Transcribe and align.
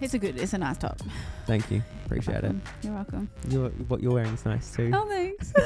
It's 0.00 0.14
a 0.14 0.18
good. 0.18 0.38
It's 0.38 0.52
a 0.52 0.58
nice 0.58 0.76
top. 0.76 1.00
Thank 1.46 1.70
you. 1.70 1.82
Appreciate 2.04 2.44
it. 2.44 2.54
You're 2.82 2.92
welcome. 2.92 3.30
You're, 3.48 3.70
what 3.88 4.02
you're 4.02 4.12
wearing 4.12 4.34
is 4.34 4.44
nice 4.44 4.70
too. 4.74 4.90
Oh, 4.92 5.06
thanks. 5.08 5.52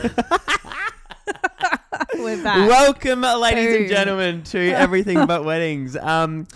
We're 2.15 2.43
back. 2.43 2.69
Welcome, 2.69 3.23
ladies 3.23 3.75
and 3.75 3.89
gentlemen, 3.89 4.43
to 4.45 4.71
Everything 4.71 5.27
But 5.27 5.45
Weddings. 5.45 5.97
Um, 5.97 6.47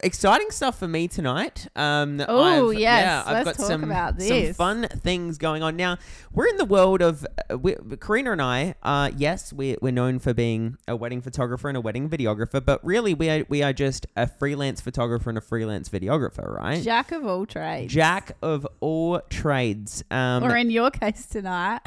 exciting 0.00 0.50
stuff 0.50 0.78
for 0.78 0.88
me 0.88 1.08
tonight. 1.08 1.68
Um, 1.76 2.22
Oh, 2.28 2.70
yes, 2.70 2.82
yeah, 2.82 3.22
I've 3.26 3.46
let's 3.46 3.58
got 3.58 3.62
talk 3.62 3.66
some 3.66 4.18
some 4.20 4.52
fun 4.54 4.88
things 4.88 5.38
going 5.38 5.62
on 5.62 5.76
now. 5.76 5.98
We're 6.32 6.48
in 6.48 6.56
the 6.56 6.64
world 6.64 7.02
of 7.02 7.26
uh, 7.50 7.58
we, 7.58 7.76
Karina 8.00 8.32
and 8.32 8.42
I. 8.42 8.74
Uh, 8.82 9.10
yes, 9.16 9.52
we 9.52 9.76
we're 9.80 9.92
known 9.92 10.18
for 10.18 10.34
being 10.34 10.76
a 10.86 10.96
wedding 10.96 11.20
photographer 11.20 11.68
and 11.68 11.76
a 11.76 11.80
wedding 11.80 12.08
videographer, 12.08 12.64
but 12.64 12.84
really 12.84 13.14
we 13.14 13.28
are 13.30 13.44
we 13.48 13.62
are 13.62 13.72
just 13.72 14.06
a 14.16 14.26
freelance 14.26 14.80
photographer 14.80 15.30
and 15.30 15.38
a 15.38 15.42
freelance 15.42 15.88
videographer, 15.88 16.48
right? 16.56 16.82
Jack 16.82 17.12
of 17.12 17.24
all 17.24 17.46
trades. 17.46 17.92
Jack 17.92 18.32
of 18.42 18.66
all 18.80 19.20
trades. 19.30 20.04
Um, 20.10 20.44
or 20.44 20.56
in 20.56 20.70
your 20.70 20.90
case 20.92 21.26
tonight, 21.26 21.80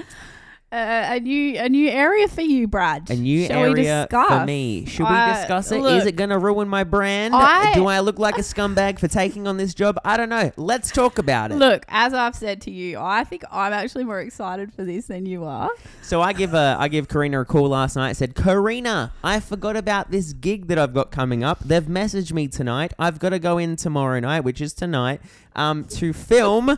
uh, 0.71 1.15
a 1.15 1.19
new 1.19 1.57
a 1.57 1.67
new 1.67 1.89
area 1.89 2.27
for 2.27 2.41
you, 2.41 2.67
Brad. 2.67 3.09
A 3.09 3.15
new 3.15 3.47
Shall 3.47 3.57
area 3.57 4.07
for 4.09 4.45
me. 4.45 4.85
Should 4.85 5.05
I- 5.07 5.27
we 5.27 5.33
discuss 5.33 5.71
it? 5.71 5.77
Is 5.77 5.81
look, 5.81 6.05
it 6.05 6.15
going 6.15 6.29
to 6.29 6.37
ruin 6.37 6.67
my 6.67 6.83
brand? 6.83 7.33
I- 7.35 7.73
Do 7.73 7.87
I 7.87 8.01
look 8.01 8.19
like 8.19 8.37
a 8.37 8.41
scumbag 8.41 8.99
for 8.99 9.07
taking 9.07 9.47
on 9.47 9.57
this 9.57 9.73
job? 9.73 9.97
I 10.05 10.15
don't 10.17 10.29
know. 10.29 10.51
Let's 10.57 10.91
talk 10.91 11.17
about 11.17 11.51
it. 11.51 11.55
Look, 11.55 11.85
as 11.89 12.13
I've 12.13 12.35
said 12.35 12.61
to 12.61 12.71
you, 12.71 12.99
I 12.99 13.23
think 13.23 13.43
I'm 13.51 13.73
actually 13.73 14.03
more 14.03 14.19
excited 14.19 14.71
for 14.71 14.83
this 14.83 15.07
than 15.07 15.25
you 15.25 15.43
are. 15.43 15.69
So 16.03 16.21
I 16.21 16.33
give 16.33 16.53
a 16.53 16.75
I 16.79 16.87
give 16.87 17.07
Karina 17.07 17.41
a 17.41 17.45
call 17.45 17.69
last 17.69 17.95
night. 17.95 18.09
I 18.09 18.13
said, 18.13 18.35
Karina, 18.35 19.11
I 19.23 19.39
forgot 19.39 19.75
about 19.75 20.11
this 20.11 20.33
gig 20.33 20.67
that 20.67 20.77
I've 20.77 20.93
got 20.93 21.09
coming 21.09 21.43
up. 21.43 21.59
They've 21.59 21.83
messaged 21.83 22.31
me 22.31 22.47
tonight. 22.47 22.93
I've 22.99 23.17
got 23.17 23.29
to 23.29 23.39
go 23.39 23.57
in 23.57 23.75
tomorrow 23.75 24.19
night, 24.19 24.41
which 24.41 24.61
is 24.61 24.73
tonight, 24.73 25.19
um, 25.55 25.85
to 25.85 26.13
film 26.13 26.77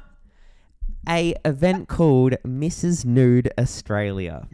a 1.08 1.36
event 1.46 1.88
called 1.88 2.34
Mrs. 2.46 3.06
Nude 3.06 3.52
Australia. 3.58 4.48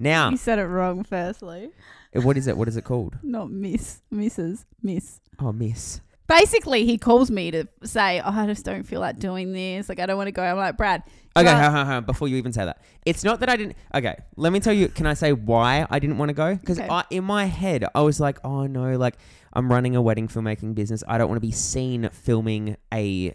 Now, 0.00 0.30
You 0.30 0.36
said 0.36 0.58
it 0.58 0.64
wrong, 0.66 1.04
firstly. 1.04 1.70
what 2.12 2.36
is 2.36 2.46
it? 2.46 2.56
What 2.56 2.68
is 2.68 2.76
it 2.76 2.84
called? 2.84 3.16
Not 3.22 3.50
Miss, 3.50 4.02
Mrs. 4.12 4.64
Miss. 4.82 5.20
Oh, 5.38 5.52
Miss. 5.52 6.00
Basically, 6.28 6.84
he 6.84 6.98
calls 6.98 7.30
me 7.30 7.50
to 7.52 7.68
say, 7.84 8.20
oh, 8.20 8.30
I 8.32 8.46
just 8.46 8.64
don't 8.64 8.82
feel 8.82 9.00
like 9.00 9.18
doing 9.20 9.52
this. 9.52 9.88
Like, 9.88 10.00
I 10.00 10.06
don't 10.06 10.16
want 10.16 10.26
to 10.26 10.32
go. 10.32 10.42
I'm 10.42 10.56
like, 10.56 10.76
Brad. 10.76 11.02
Okay, 11.36 11.44
well, 11.44 11.62
hold 11.70 11.74
on, 11.76 11.86
hold 11.86 12.06
before 12.06 12.26
you 12.28 12.36
even 12.36 12.52
say 12.52 12.64
that, 12.64 12.80
it's 13.04 13.22
not 13.22 13.40
that 13.40 13.48
I 13.48 13.56
didn't. 13.56 13.76
Okay, 13.94 14.16
let 14.36 14.52
me 14.52 14.58
tell 14.58 14.72
you. 14.72 14.88
Can 14.88 15.06
I 15.06 15.14
say 15.14 15.32
why 15.32 15.86
I 15.88 15.98
didn't 15.98 16.18
want 16.18 16.30
to 16.30 16.34
go? 16.34 16.54
Because 16.56 16.80
Okay. 16.80 17.02
in 17.10 17.24
my 17.24 17.44
head, 17.44 17.84
I 17.94 18.00
was 18.00 18.18
like, 18.20 18.38
oh 18.42 18.66
no, 18.66 18.96
like 18.96 19.16
I'm 19.52 19.70
running 19.70 19.94
a 19.96 20.02
wedding 20.02 20.28
filmmaking 20.28 20.74
business. 20.74 21.04
I 21.06 21.16
don't 21.18 21.28
want 21.28 21.36
to 21.36 21.46
be 21.46 21.52
seen 21.52 22.08
filming 22.10 22.76
a 22.92 23.34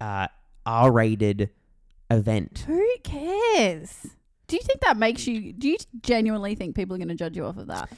uh, 0.00 0.26
R-rated 0.66 1.50
event. 2.12 2.64
Who 2.66 2.86
cares? 3.02 4.08
Do 4.46 4.56
you 4.56 4.62
think 4.62 4.80
that 4.80 4.96
makes 4.96 5.26
you? 5.26 5.52
Do 5.52 5.68
you 5.68 5.78
genuinely 6.02 6.54
think 6.54 6.76
people 6.76 6.94
are 6.94 6.98
going 6.98 7.08
to 7.08 7.14
judge 7.14 7.36
you 7.36 7.44
off 7.44 7.56
of 7.56 7.68
that? 7.68 7.90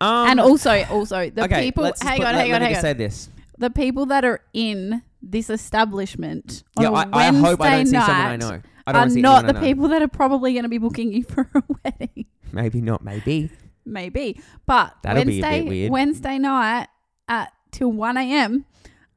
Um, 0.00 0.28
and 0.28 0.40
also, 0.40 0.84
also 0.90 1.30
the 1.30 1.44
okay, 1.44 1.62
people. 1.62 1.84
Hang 2.00 2.22
on, 2.24 2.34
let, 2.34 2.34
hang 2.34 2.50
let 2.50 2.62
on, 2.62 2.62
hang 2.62 2.76
on. 2.76 2.82
say 2.82 2.92
this. 2.92 3.28
The 3.58 3.70
people 3.70 4.06
that 4.06 4.24
are 4.24 4.40
in 4.52 5.02
this 5.20 5.50
establishment 5.50 6.62
on 6.76 6.84
Yeah, 6.84 6.90
a 6.90 6.92
I, 6.92 7.28
I 7.28 7.32
hope 7.32 7.60
I 7.60 7.70
don't 7.70 7.86
see 7.86 7.92
someone 7.92 8.14
I 8.14 8.36
know. 8.36 8.60
I 8.86 8.92
don't 8.92 9.08
are 9.08 9.10
see 9.10 9.20
not 9.20 9.46
the 9.46 9.54
people 9.54 9.88
that 9.88 10.00
are 10.00 10.08
probably 10.08 10.52
going 10.52 10.62
to 10.62 10.68
be 10.68 10.78
booking 10.78 11.12
you 11.12 11.24
for 11.24 11.50
a 11.54 11.62
wedding. 11.84 12.26
Maybe 12.52 12.80
not. 12.80 13.02
Maybe. 13.04 13.50
Maybe, 13.84 14.40
but 14.66 14.96
That'll 15.02 15.24
be 15.24 15.40
a 15.40 15.42
bit 15.42 15.64
Wednesday. 15.64 15.88
Wednesday 15.88 16.38
night 16.38 16.88
at 17.26 17.52
till 17.70 17.90
one 17.90 18.16
a.m. 18.18 18.66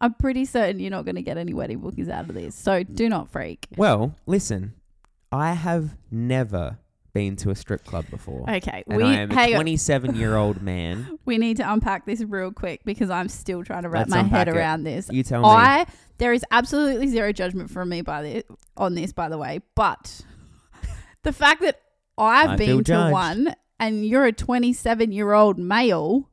I'm 0.01 0.15
pretty 0.15 0.45
certain 0.45 0.79
you're 0.79 0.91
not 0.91 1.05
going 1.05 1.15
to 1.15 1.21
get 1.21 1.37
any 1.37 1.53
wedding 1.53 1.79
bookings 1.79 2.09
out 2.09 2.27
of 2.27 2.35
this. 2.35 2.55
So 2.55 2.83
do 2.83 3.07
not 3.07 3.29
freak. 3.29 3.67
Well, 3.77 4.15
listen, 4.25 4.73
I 5.31 5.53
have 5.53 5.95
never 6.09 6.79
been 7.13 7.35
to 7.37 7.49
a 7.51 7.55
strip 7.55 7.85
club 7.85 8.09
before. 8.09 8.49
Okay, 8.49 8.83
And 8.87 8.97
we 8.97 9.03
I 9.03 9.13
am 9.19 9.31
a 9.31 9.51
27 9.51 10.15
year 10.15 10.35
old 10.35 10.61
man. 10.61 11.19
we 11.25 11.37
need 11.37 11.57
to 11.57 11.71
unpack 11.71 12.05
this 12.05 12.21
real 12.21 12.51
quick 12.51 12.83
because 12.83 13.09
I'm 13.09 13.29
still 13.29 13.63
trying 13.63 13.83
to 13.83 13.89
wrap 13.89 14.09
Let's 14.09 14.11
my 14.11 14.23
head 14.23 14.47
it. 14.47 14.55
around 14.55 14.83
this. 14.83 15.07
You 15.11 15.23
tell 15.23 15.41
me. 15.41 15.49
I 15.49 15.85
there 16.17 16.33
is 16.33 16.43
absolutely 16.51 17.07
zero 17.07 17.31
judgment 17.31 17.69
from 17.69 17.89
me 17.89 18.01
by 18.01 18.21
this 18.23 18.43
on 18.77 18.95
this, 18.95 19.13
by 19.13 19.29
the 19.29 19.37
way. 19.37 19.61
But 19.75 20.21
the 21.23 21.33
fact 21.33 21.61
that 21.61 21.79
I've 22.17 22.51
I 22.51 22.55
been 22.55 22.83
to 22.85 23.09
one 23.09 23.55
and 23.79 24.05
you're 24.05 24.25
a 24.25 24.31
27 24.31 25.11
year 25.11 25.33
old 25.33 25.57
male 25.59 26.29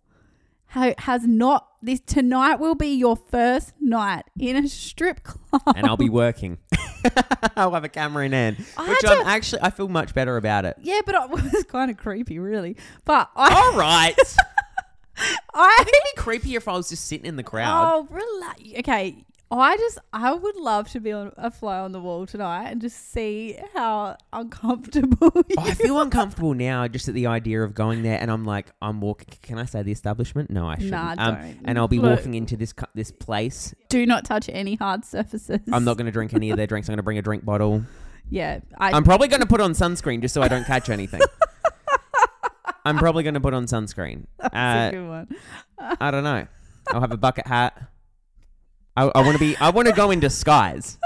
ha- 0.69 0.95
has 0.99 1.27
not. 1.27 1.68
This 1.81 2.01
tonight 2.01 2.57
will 2.57 2.75
be 2.75 2.89
your 2.89 3.15
first 3.17 3.73
night 3.81 4.25
in 4.39 4.57
a 4.57 4.69
strip 4.69 5.23
club. 5.23 5.63
and 5.77 5.87
I'll 5.87 5.97
be 5.97 6.09
working. 6.09 6.59
I'll 7.57 7.73
have 7.73 7.85
a 7.85 7.89
camera 7.89 8.25
in 8.27 8.33
hand, 8.33 8.65
I 8.77 8.89
which 8.89 8.99
I'm 9.07 9.23
to- 9.23 9.29
actually 9.29 9.63
I 9.63 9.71
feel 9.71 9.89
much 9.89 10.13
better 10.15 10.37
about 10.37 10.65
it. 10.65 10.77
yeah, 10.83 11.01
but 11.07 11.15
it 11.23 11.31
was 11.31 11.65
kind 11.69 11.91
of 11.91 11.97
creepy, 11.97 12.39
really. 12.41 12.77
But 13.05 13.31
I, 13.37 13.55
All 13.55 13.79
right, 13.79 14.15
I 15.55 15.77
it'd 15.81 15.93
be 15.93 16.21
creepier 16.21 16.57
if 16.57 16.67
I 16.69 16.73
was 16.73 16.89
just 16.89 17.07
sitting 17.07 17.27
in 17.27 17.37
the 17.37 17.43
crowd. 17.45 17.93
Oh, 17.95 18.09
relax. 18.11 18.61
Okay. 18.81 19.25
I 19.51 19.77
just, 19.79 19.99
I 20.13 20.33
would 20.35 20.57
love 20.57 20.91
to 20.91 21.01
be 21.01 21.11
on 21.11 21.33
a 21.39 21.51
fly 21.51 21.79
on 21.79 21.93
the 21.93 22.01
wall 22.01 22.27
tonight 22.27 22.69
and 22.69 22.81
just 22.83 23.13
see 23.13 23.59
how 23.75 24.17
uncomfortable 24.31 25.33
you 25.35 25.55
Oh, 25.59 25.63
I 25.63 25.73
feel 25.73 25.99
uncomfortable 26.01 26.53
now 26.53 26.87
just 26.87 27.09
at 27.09 27.15
the 27.15 27.29
idea 27.29 27.63
of 27.63 27.73
going 27.75 28.03
there, 28.03 28.19
and 28.21 28.31
I'm 28.31 28.45
like, 28.45 28.67
I'm 28.83 29.01
walking. 29.01 29.29
Can 29.41 29.59
I 29.59 29.65
say 29.65 29.83
the 29.83 29.93
establishment? 29.93 30.51
No, 30.51 30.67
I 30.69 30.75
shouldn't. 30.75 30.91
Nah, 30.91 31.15
Um, 31.19 31.35
don't. 31.37 31.59
and 31.65 31.79
I'll 31.79 31.89
be 31.89 31.99
Look. 31.99 32.19
walking 32.19 32.35
into 32.35 32.57
this 32.59 32.75
cu- 32.75 32.85
this 32.95 33.11
place. 33.11 33.75
do 33.89 34.05
not 34.05 34.25
touch 34.27 34.51
any 34.53 34.75
hard 34.75 35.05
surfaces. 35.07 35.61
I'm 35.73 35.85
not 35.85 35.97
going 35.97 36.07
to 36.07 36.13
drink 36.13 36.35
any 36.35 36.51
of 36.51 36.59
their 36.59 36.67
drinks. 36.67 36.89
I'm 36.89 36.93
going 36.93 36.99
to 36.99 37.03
bring 37.05 37.17
a 37.19 37.23
drink 37.23 37.45
bottle. 37.45 37.85
Yeah. 38.29 38.61
I, 38.79 38.91
I'm 38.93 39.05
probably 39.05 39.29
going 39.29 39.41
to 39.41 39.47
put 39.47 39.63
on 39.63 39.73
sunscreen 39.73 40.21
just 40.21 40.35
so 40.35 40.43
I 40.43 40.49
don't 40.49 40.67
catch 40.67 40.91
anything. 40.91 41.23
I'm 42.85 42.99
probably 42.99 43.23
going 43.23 43.35
to 43.35 43.41
put 43.41 43.55
on 43.55 43.65
sunscreen. 43.67 44.27
that's 44.39 44.55
Uh, 44.55 44.89
a 44.89 44.91
good 44.93 45.09
one. 45.09 45.29
I 46.01 46.11
don't 46.11 46.25
know. 46.25 46.47
I'll 46.93 47.01
have 47.01 47.13
a 47.13 47.17
bucket 47.17 47.47
hat. 47.47 47.77
I, 48.99 49.11
I 49.15 49.21
want 49.23 49.35
to 49.35 49.39
be. 49.39 49.57
I 49.57 49.71
want 49.71 49.87
to 49.89 49.95
go 49.95 50.11
in 50.11 50.21
disguise. 50.21 50.99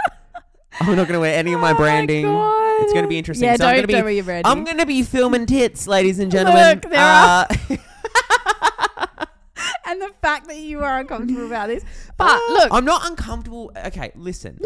I'm 0.80 0.86
not 0.96 1.06
going 1.06 1.08
to 1.12 1.20
wear 1.20 1.34
any 1.36 1.52
of 1.52 1.60
my 1.60 1.72
Oh 1.72 1.76
branding. 1.76 2.24
God. 2.24 2.82
It's 2.82 2.92
gonna 2.94 3.06
be 3.06 3.18
interesting. 3.18 3.44
Yeah, 3.46 3.56
So 3.56 3.66
I'm 3.66 3.72
don't, 3.72 3.76
gonna 3.82 3.86
be- 3.86 3.92
don't 3.92 4.04
wear 4.04 4.12
your 4.14 4.24
branding. 4.24 4.50
I'm 4.50 4.64
going 4.64 4.78
to 4.78 4.86
be 4.86 5.02
filming 5.02 5.44
tits, 5.46 5.86
ladies 5.86 6.18
and 6.18 6.30
gentlemen. 6.32 6.68
Look, 6.80 6.90
there 6.90 6.98
are- 6.98 7.46
Uh, 7.70 7.76
and 9.86 10.00
the 10.00 10.10
fact 10.22 10.48
that 10.48 10.56
you 10.56 10.80
are 10.80 11.00
uncomfortable 11.00 11.46
about 11.46 11.68
this. 11.68 11.84
But 12.16 12.40
look, 12.50 12.68
I'm 12.72 12.84
not 12.84 13.06
uncomfortable. 13.08 13.72
Okay, 13.76 14.12
listen, 14.14 14.58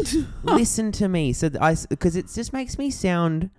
listen 0.43 0.91
to 0.93 1.07
me. 1.07 1.33
So 1.33 1.49
th- 1.49 1.59
I 1.61 1.75
because 1.89 2.15
it 2.15 2.27
just 2.33 2.53
makes 2.53 2.77
me 2.77 2.91
sound. 2.91 3.49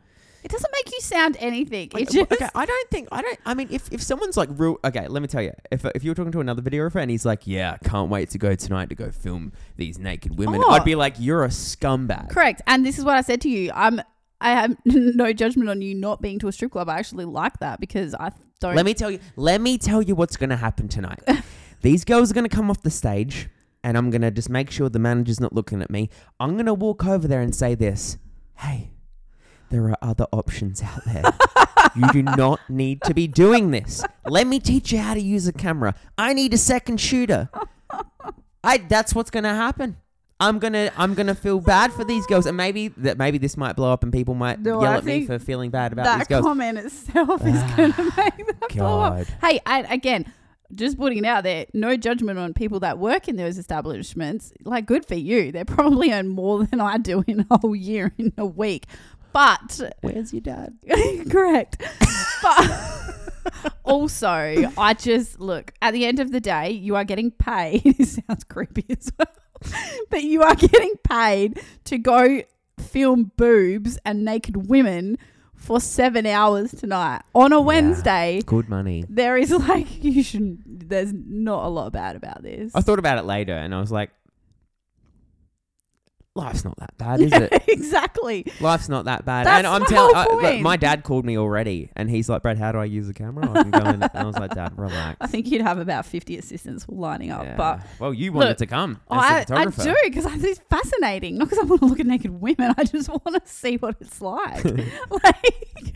It 0.44 0.50
doesn't 0.50 0.70
make 0.72 0.92
you 0.92 1.00
sound 1.00 1.36
anything. 1.40 1.90
It 1.96 2.10
just, 2.10 2.32
okay, 2.32 2.48
I 2.54 2.64
don't 2.64 2.90
think 2.90 3.08
I 3.10 3.22
don't. 3.22 3.38
I 3.44 3.54
mean, 3.54 3.68
if, 3.70 3.92
if 3.92 4.02
someone's 4.02 4.36
like 4.36 4.48
real, 4.52 4.78
okay, 4.84 5.08
let 5.08 5.20
me 5.20 5.28
tell 5.28 5.42
you. 5.42 5.52
If 5.70 5.84
if 5.84 6.04
you 6.04 6.10
were 6.10 6.14
talking 6.14 6.32
to 6.32 6.40
another 6.40 6.62
videographer 6.62 7.00
and 7.00 7.10
he's 7.10 7.26
like, 7.26 7.46
"Yeah, 7.46 7.76
can't 7.84 8.10
wait 8.10 8.30
to 8.30 8.38
go 8.38 8.54
tonight 8.54 8.88
to 8.90 8.94
go 8.94 9.10
film 9.10 9.52
these 9.76 9.98
naked 9.98 10.38
women," 10.38 10.62
Oh. 10.64 10.70
I'd 10.70 10.84
be 10.84 10.94
like, 10.94 11.14
"You're 11.18 11.44
a 11.44 11.48
scumbag." 11.48 12.30
Correct. 12.30 12.62
And 12.66 12.86
this 12.86 12.98
is 12.98 13.04
what 13.04 13.16
I 13.16 13.22
said 13.22 13.40
to 13.42 13.48
you. 13.48 13.70
I'm 13.74 14.00
I 14.40 14.50
have 14.52 14.76
no 14.84 15.32
judgment 15.32 15.68
on 15.68 15.82
you 15.82 15.94
not 15.94 16.22
being 16.22 16.38
to 16.40 16.48
a 16.48 16.52
strip 16.52 16.72
club. 16.72 16.88
I 16.88 16.98
actually 16.98 17.24
like 17.24 17.58
that 17.58 17.80
because 17.80 18.14
I 18.14 18.30
don't 18.60 18.74
Let 18.74 18.84
me 18.86 18.94
tell 18.94 19.10
you. 19.10 19.18
Let 19.36 19.60
me 19.60 19.78
tell 19.78 20.02
you 20.02 20.14
what's 20.14 20.36
going 20.36 20.50
to 20.50 20.56
happen 20.56 20.88
tonight. 20.88 21.20
These 21.82 22.04
girls 22.04 22.30
are 22.30 22.34
going 22.34 22.48
to 22.48 22.54
come 22.54 22.70
off 22.70 22.82
the 22.82 22.90
stage, 22.90 23.48
and 23.84 23.96
I'm 23.96 24.10
going 24.10 24.22
to 24.22 24.30
just 24.30 24.50
make 24.50 24.70
sure 24.70 24.88
the 24.88 24.98
manager's 24.98 25.40
not 25.40 25.52
looking 25.52 25.80
at 25.80 25.90
me. 25.90 26.10
I'm 26.40 26.54
going 26.54 26.66
to 26.66 26.74
walk 26.74 27.06
over 27.06 27.28
there 27.28 27.40
and 27.40 27.54
say 27.54 27.74
this: 27.74 28.18
Hey, 28.56 28.90
there 29.70 29.84
are 29.90 29.96
other 30.02 30.26
options 30.32 30.82
out 30.82 31.04
there. 31.04 31.22
you 31.94 32.10
do 32.12 32.22
not 32.36 32.60
need 32.68 33.02
to 33.02 33.14
be 33.14 33.26
doing 33.26 33.70
this. 33.70 34.04
Let 34.26 34.46
me 34.46 34.60
teach 34.60 34.92
you 34.92 34.98
how 34.98 35.14
to 35.14 35.20
use 35.20 35.46
a 35.46 35.52
camera. 35.52 35.94
I 36.16 36.32
need 36.32 36.54
a 36.54 36.58
second 36.58 37.00
shooter. 37.00 37.48
I. 38.64 38.78
That's 38.78 39.14
what's 39.14 39.30
going 39.30 39.44
to 39.44 39.54
happen. 39.54 39.96
I'm 40.40 40.60
gonna 40.60 40.92
I'm 40.96 41.14
gonna 41.14 41.34
feel 41.34 41.58
bad 41.60 41.92
for 41.92 42.04
these 42.04 42.24
girls, 42.26 42.46
and 42.46 42.56
maybe 42.56 42.88
that 42.98 43.18
maybe 43.18 43.38
this 43.38 43.56
might 43.56 43.74
blow 43.74 43.92
up, 43.92 44.04
and 44.04 44.12
people 44.12 44.34
might 44.36 44.60
No, 44.60 44.80
yell 44.80 44.92
I 44.92 44.96
at 44.98 45.04
me 45.04 45.26
for 45.26 45.40
feeling 45.40 45.70
bad 45.70 45.92
about 45.92 46.16
these 46.18 46.28
girls. 46.28 46.44
that 46.44 46.48
comment 46.48 46.78
itself 46.78 47.44
is 47.44 47.54
ah, 47.56 47.74
going 47.76 47.92
to 47.92 48.04
make 48.04 48.46
that 48.46 48.68
blow 48.70 49.00
up. 49.00 49.26
Hey, 49.42 49.58
and 49.66 49.88
again, 49.90 50.32
just 50.72 50.96
putting 50.96 51.18
it 51.18 51.24
out 51.24 51.42
there, 51.42 51.66
no 51.74 51.96
judgment 51.96 52.38
on 52.38 52.54
people 52.54 52.78
that 52.80 52.98
work 52.98 53.26
in 53.26 53.34
those 53.34 53.58
establishments. 53.58 54.52
Like, 54.62 54.86
good 54.86 55.04
for 55.04 55.16
you. 55.16 55.50
They 55.50 55.64
probably 55.64 56.12
earn 56.12 56.28
more 56.28 56.62
than 56.70 56.80
I 56.80 56.98
do 56.98 57.24
in 57.26 57.44
a 57.50 57.58
whole 57.58 57.74
year 57.74 58.12
in 58.16 58.32
a 58.38 58.46
week. 58.46 58.86
But 59.32 59.80
Where's 60.00 60.32
your 60.32 60.40
dad? 60.40 60.78
correct. 61.30 61.82
But 62.42 63.16
also, 63.84 64.70
I 64.76 64.94
just 64.94 65.40
look 65.40 65.72
at 65.82 65.92
the 65.92 66.04
end 66.06 66.20
of 66.20 66.32
the 66.32 66.40
day, 66.40 66.70
you 66.70 66.96
are 66.96 67.04
getting 67.04 67.30
paid. 67.30 67.82
This 67.98 68.18
sounds 68.26 68.44
creepy 68.44 68.84
as 68.90 69.10
well, 69.18 69.72
but 70.10 70.22
you 70.22 70.42
are 70.42 70.54
getting 70.54 70.94
paid 71.02 71.60
to 71.84 71.98
go 71.98 72.42
film 72.78 73.32
boobs 73.36 73.98
and 74.04 74.24
naked 74.24 74.68
women 74.68 75.18
for 75.54 75.80
seven 75.80 76.24
hours 76.24 76.70
tonight 76.72 77.22
on 77.34 77.52
a 77.52 77.60
Wednesday. 77.60 78.40
Good 78.46 78.68
money. 78.68 79.04
There 79.08 79.36
is 79.36 79.50
like 79.50 79.86
you 80.04 80.22
shouldn't. 80.22 80.88
There's 80.88 81.12
not 81.12 81.64
a 81.64 81.68
lot 81.68 81.92
bad 81.92 82.16
about 82.16 82.42
this. 82.42 82.72
I 82.74 82.80
thought 82.80 82.98
about 82.98 83.18
it 83.18 83.24
later, 83.24 83.54
and 83.54 83.74
I 83.74 83.80
was 83.80 83.92
like, 83.92 84.10
life's 86.38 86.64
not 86.64 86.78
that 86.78 86.96
bad, 86.96 87.20
is 87.20 87.32
it? 87.32 87.62
exactly. 87.68 88.46
Life's 88.60 88.88
not 88.88 89.04
that 89.06 89.24
bad. 89.24 89.46
That's 89.46 89.58
and 89.58 89.66
I'm 89.66 89.84
telling, 89.84 90.14
whole 90.14 90.36
look, 90.36 90.42
point. 90.42 90.62
my 90.62 90.76
dad 90.76 91.04
called 91.04 91.24
me 91.24 91.36
already, 91.36 91.90
and 91.96 92.08
he's 92.08 92.28
like, 92.28 92.42
"Brad, 92.42 92.58
how 92.58 92.72
do 92.72 92.78
I 92.78 92.84
use 92.84 93.06
the 93.06 93.14
camera? 93.14 93.50
I 93.50 93.62
can 93.62 93.70
go 93.70 93.80
in." 93.80 94.02
And 94.02 94.10
I 94.14 94.24
was 94.24 94.36
like, 94.36 94.54
"Dad, 94.54 94.78
relax." 94.78 95.16
I 95.20 95.26
think 95.26 95.48
you'd 95.48 95.62
have 95.62 95.78
about 95.78 96.06
50 96.06 96.38
assistants 96.38 96.86
lining 96.88 97.30
up. 97.30 97.44
Yeah. 97.44 97.56
But 97.56 97.86
well, 97.98 98.14
you 98.14 98.32
wanted 98.32 98.50
Look, 98.50 98.58
to 98.58 98.66
come 98.66 99.00
I, 99.10 99.44
I 99.50 99.64
do 99.66 99.94
because 100.04 100.26
I 100.26 100.36
think 100.36 100.56
it's 100.56 100.60
fascinating. 100.70 101.38
Not 101.38 101.50
because 101.50 101.58
I 101.58 101.66
want 101.66 101.82
to 101.82 101.86
look 101.86 102.00
at 102.00 102.06
naked 102.06 102.40
women. 102.40 102.74
I 102.76 102.84
just 102.84 103.08
want 103.08 103.24
to 103.26 103.42
see 103.44 103.76
what 103.76 103.96
it's 104.00 104.20
like. 104.20 104.64
like, 105.24 105.94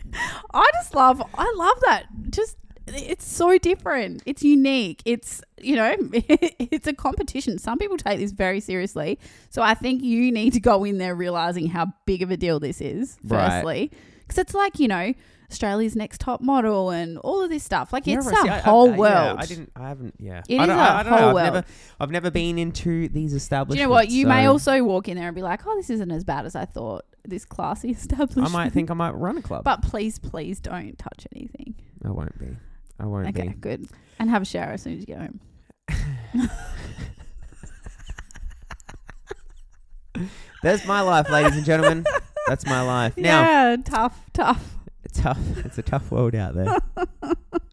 I 0.53 0.69
just 0.73 0.93
love, 0.93 1.21
I 1.33 1.53
love 1.55 1.77
that. 1.85 2.05
Just, 2.29 2.57
it's 2.87 3.25
so 3.27 3.57
different. 3.57 4.23
It's 4.25 4.43
unique. 4.43 5.01
It's, 5.05 5.41
you 5.61 5.75
know, 5.75 5.95
it's 6.13 6.87
a 6.87 6.93
competition. 6.93 7.57
Some 7.57 7.77
people 7.79 7.97
take 7.97 8.19
this 8.19 8.31
very 8.31 8.59
seriously. 8.59 9.19
So 9.49 9.61
I 9.61 9.73
think 9.73 10.03
you 10.03 10.31
need 10.31 10.53
to 10.53 10.59
go 10.59 10.83
in 10.83 10.97
there 10.97 11.15
realizing 11.15 11.67
how 11.67 11.87
big 12.05 12.21
of 12.21 12.31
a 12.31 12.37
deal 12.37 12.59
this 12.59 12.81
is, 12.81 13.17
firstly. 13.27 13.91
Because 14.21 14.37
it's 14.37 14.53
like, 14.53 14.79
you 14.79 14.87
know, 14.87 15.13
Australia's 15.51 15.95
next 15.95 16.19
top 16.19 16.41
model 16.41 16.89
and 16.89 17.17
all 17.19 17.41
of 17.43 17.49
this 17.49 17.63
stuff. 17.63 17.93
Like, 17.93 18.07
it's 18.07 18.25
right, 18.25 18.35
see, 18.41 18.47
a 18.47 18.51
I- 18.53 18.55
I- 18.57 18.59
whole 18.61 18.93
I- 18.93 18.97
world. 18.97 19.35
Yeah, 19.37 19.43
I 19.43 19.45
didn't. 19.45 19.71
I 19.75 19.87
haven't. 19.89 20.15
Yeah, 20.19 20.41
It 20.49 20.57
I 20.59 20.63
is 20.63 20.67
don't, 20.67 20.77
a 20.77 20.81
I, 20.81 20.99
I 20.99 21.03
don't 21.03 21.11
know. 21.11 21.17
whole 21.17 21.27
I've 21.29 21.33
world. 21.35 21.53
never. 21.53 21.65
I've 21.99 22.11
never 22.11 22.31
been 22.31 22.57
into 22.57 23.07
these 23.09 23.33
establishments. 23.33 23.75
Do 23.75 23.81
you 23.81 23.85
know 23.87 23.91
what? 23.91 24.09
You 24.09 24.27
may 24.27 24.45
also 24.47 24.83
walk 24.83 25.07
in 25.07 25.15
there 25.17 25.27
and 25.27 25.35
be 25.35 25.41
like, 25.43 25.61
"Oh, 25.67 25.75
this 25.75 25.89
isn't 25.91 26.11
as 26.11 26.23
bad 26.23 26.45
as 26.45 26.55
I 26.55 26.65
thought." 26.65 27.05
This 27.25 27.45
classy 27.45 27.91
establishment. 27.91 28.47
I 28.49 28.51
might 28.51 28.73
think 28.73 28.89
I 28.91 28.93
might 28.95 29.11
run 29.11 29.37
a 29.37 29.41
club. 29.41 29.63
but 29.63 29.81
please, 29.81 30.17
please 30.19 30.59
don't 30.59 30.97
touch 30.97 31.25
anything. 31.33 31.75
I 32.03 32.09
won't 32.09 32.37
be. 32.39 32.47
I 32.99 33.05
won't 33.05 33.27
Okay, 33.29 33.49
be. 33.49 33.53
good. 33.55 33.87
And 34.19 34.29
have 34.29 34.41
a 34.41 34.45
shower 34.45 34.71
as 34.73 34.81
soon 34.83 34.93
as 34.93 34.99
you 35.01 35.05
get 35.07 35.19
home. 35.19 35.39
There's 40.61 40.85
my 40.85 41.01
life, 41.01 41.29
ladies 41.29 41.57
and 41.57 41.65
gentlemen. 41.65 42.05
That's 42.47 42.65
my 42.65 42.81
life. 42.81 43.17
Now, 43.17 43.41
yeah, 43.41 43.75
tough, 43.83 44.17
tough. 44.31 44.75
it's 45.03 45.19
tough. 45.19 45.37
It's 45.65 45.77
a 45.77 45.81
tough 45.81 46.09
world 46.11 46.35
out 46.35 46.53
there. 46.55 46.77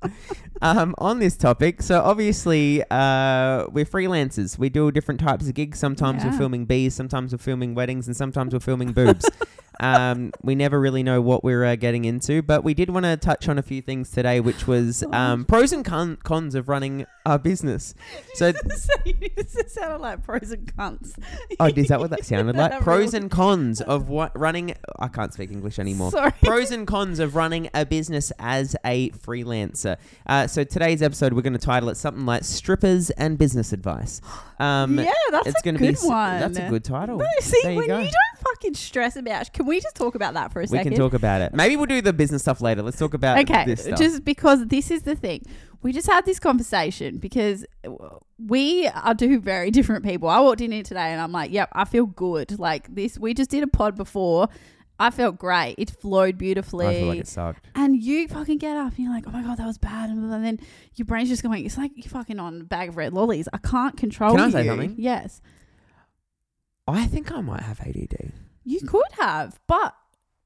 um, 0.63 0.95
on 0.99 1.19
this 1.21 1.37
topic, 1.37 1.83
so 1.83 2.01
obviously, 2.03 2.83
uh, 2.91 3.67
we're 3.71 3.85
freelancers. 3.85 4.59
We 4.59 4.71
do 4.71 4.91
different 4.91 5.21
types 5.21 5.47
of 5.49 5.55
gigs. 5.55 5.79
Sometimes 5.79 6.25
we're 6.25 6.33
filming 6.33 6.65
bees, 6.65 6.95
sometimes 6.95 7.33
we're 7.33 7.39
filming 7.39 7.75
weddings, 7.75 8.07
and 8.09 8.17
sometimes 8.17 8.53
we're 8.55 8.61
filming 8.61 8.93
boobs. 8.93 9.29
um, 9.81 10.33
we 10.43 10.55
never 10.55 10.79
really 10.79 11.03
know 11.03 11.21
what 11.21 11.43
we're 11.43 11.65
uh, 11.65 11.75
getting 11.77 12.05
into, 12.05 12.43
but 12.43 12.63
we 12.63 12.75
did 12.75 12.91
want 12.91 13.05
to 13.05 13.17
touch 13.17 13.49
on 13.49 13.59
a 13.59 13.63
few 13.63 13.81
things 13.81 14.11
today, 14.11 14.39
which 14.41 14.67
was 14.67 15.03
um, 15.13 15.45
pros 15.45 15.73
and 15.73 15.85
con- 15.85 16.19
cons 16.23 16.55
of 16.55 16.69
running 16.69 17.07
our 17.25 17.39
business. 17.39 17.95
So, 18.35 18.53
it 19.05 19.71
sounded 19.71 19.99
like 19.99 20.23
pros 20.23 20.51
and 20.51 20.75
cons. 20.77 21.17
oh, 21.59 21.67
is 21.67 21.89
that 21.89 21.99
what 21.99 22.11
that 22.11 22.25
sounded 22.27 22.57
like? 22.57 22.81
Pros 22.81 23.15
and 23.15 23.31
cons 23.31 23.81
of 23.81 24.09
what 24.09 24.39
running. 24.39 24.75
I 24.99 25.09
can't 25.09 25.33
speak 25.33 25.51
English 25.51 25.79
anymore. 25.79 26.11
Sorry. 26.11 26.33
pros 26.43 26.71
and 26.71 26.87
cons 26.87 27.19
of 27.19 27.35
running 27.35 27.71
a 27.75 27.87
business 27.87 28.33
as 28.39 28.77
a 28.85 29.11
freelancer. 29.11 29.97
Uh, 30.27 30.47
so 30.47 30.63
today's 30.63 31.03
episode, 31.03 31.33
we're 31.33 31.43
going 31.43 31.55
to 31.55 31.59
title 31.59 31.89
it 31.89 31.97
something 31.97 32.27
like 32.27 32.45
"Strippers 32.45 33.11
and 33.11 33.39
Business 33.39 33.73
Advice." 33.73 34.21
Um, 34.59 34.99
yeah, 34.99 35.11
that's 35.31 35.47
it's 35.49 35.61
a 35.61 35.65
gonna 35.65 35.79
good 35.79 35.95
be 36.01 36.07
one. 36.07 36.41
That's 36.41 36.59
a 36.59 36.69
good 36.69 36.85
title. 36.85 37.17
No, 37.17 37.27
see, 37.41 37.59
there 37.63 37.73
you 37.73 37.79
when 37.79 37.87
go. 37.87 37.99
you 37.99 38.11
don't 38.11 38.50
fucking 38.61 38.75
stress 38.75 39.17
about, 39.17 39.53
can 39.53 39.67
we 39.67 39.81
just 39.81 39.97
talk 39.97 40.15
about 40.15 40.35
that 40.35 40.53
for 40.53 40.61
a 40.61 40.63
we 40.63 40.69
second? 40.69 40.93
can 40.93 40.99
talk 40.99 41.15
about 41.15 41.41
it. 41.41 41.55
Maybe 41.55 41.77
we'll 41.77 41.87
do 41.87 42.01
the 42.01 42.13
business 42.13 42.43
stuff 42.43 42.61
later. 42.61 42.83
Let's 42.83 42.99
talk 42.99 43.15
about 43.15 43.39
okay, 43.39 43.65
this 43.65 43.85
stuff. 43.85 43.99
just 43.99 44.25
because 44.25 44.67
this 44.67 44.91
is 44.91 45.03
the 45.03 45.17
thing. 45.17 45.43
We 45.83 45.93
just 45.93 46.07
had 46.07 46.27
this 46.27 46.39
conversation 46.39 47.19
because 47.19 47.65
we 48.39 48.87
are 48.89 49.15
two 49.15 49.41
very 49.41 49.71
different 49.79 50.05
people. 50.05 50.29
I 50.29 50.41
walked 50.41 50.61
in 50.61 50.73
here 50.73 50.83
today 50.83 51.13
and 51.13 51.21
I'm 51.21 51.33
like, 51.33 51.51
yep, 51.51 51.71
I 51.73 51.85
feel 51.85 52.07
good. 52.07 52.59
Like 52.59 52.95
this, 52.95 53.19
we 53.19 53.35
just 53.35 53.51
did 53.51 53.63
a 53.63 53.67
pod 53.67 53.97
before. 53.97 54.49
I 54.99 55.09
felt 55.11 55.39
great. 55.39 55.77
It 55.79 55.91
flowed 55.91 56.37
beautifully. 56.37 56.87
I 56.87 56.95
feel 56.99 57.09
like 57.09 57.21
it 57.21 57.27
sucked. 57.29 57.67
and 57.75 57.97
you 57.97 58.29
fucking 58.29 58.59
get 58.59 58.77
up 58.77 58.91
and 58.91 58.99
you're 58.99 59.15
like, 59.15 59.27
oh 59.27 59.31
my 59.31 59.43
God, 59.43 59.57
that 59.57 59.67
was 59.67 59.79
bad. 59.79 60.11
And 60.11 60.31
then 60.45 60.61
your 60.97 61.07
brain's 61.07 61.31
just 61.31 61.43
going, 61.43 61.65
it's 61.65 61.79
like 61.79 61.93
you're 61.97 62.11
fucking 62.11 62.39
on 62.39 62.61
a 62.61 62.65
bag 62.65 62.91
of 62.91 62.99
red 62.99 63.15
lollies. 63.15 63.49
I 63.51 63.57
can't 63.57 63.97
control 63.97 64.33
Can 64.33 64.41
I 64.41 64.47
you. 64.47 64.53
say 64.53 64.67
something? 64.67 64.95
Yes. 64.99 65.41
I 66.87 67.07
think 67.07 67.33
I 67.33 67.41
might 67.41 67.63
have 67.63 67.81
ADD 67.81 68.33
You 68.71 68.81
could 68.87 69.03
have, 69.19 69.59
but 69.67 69.95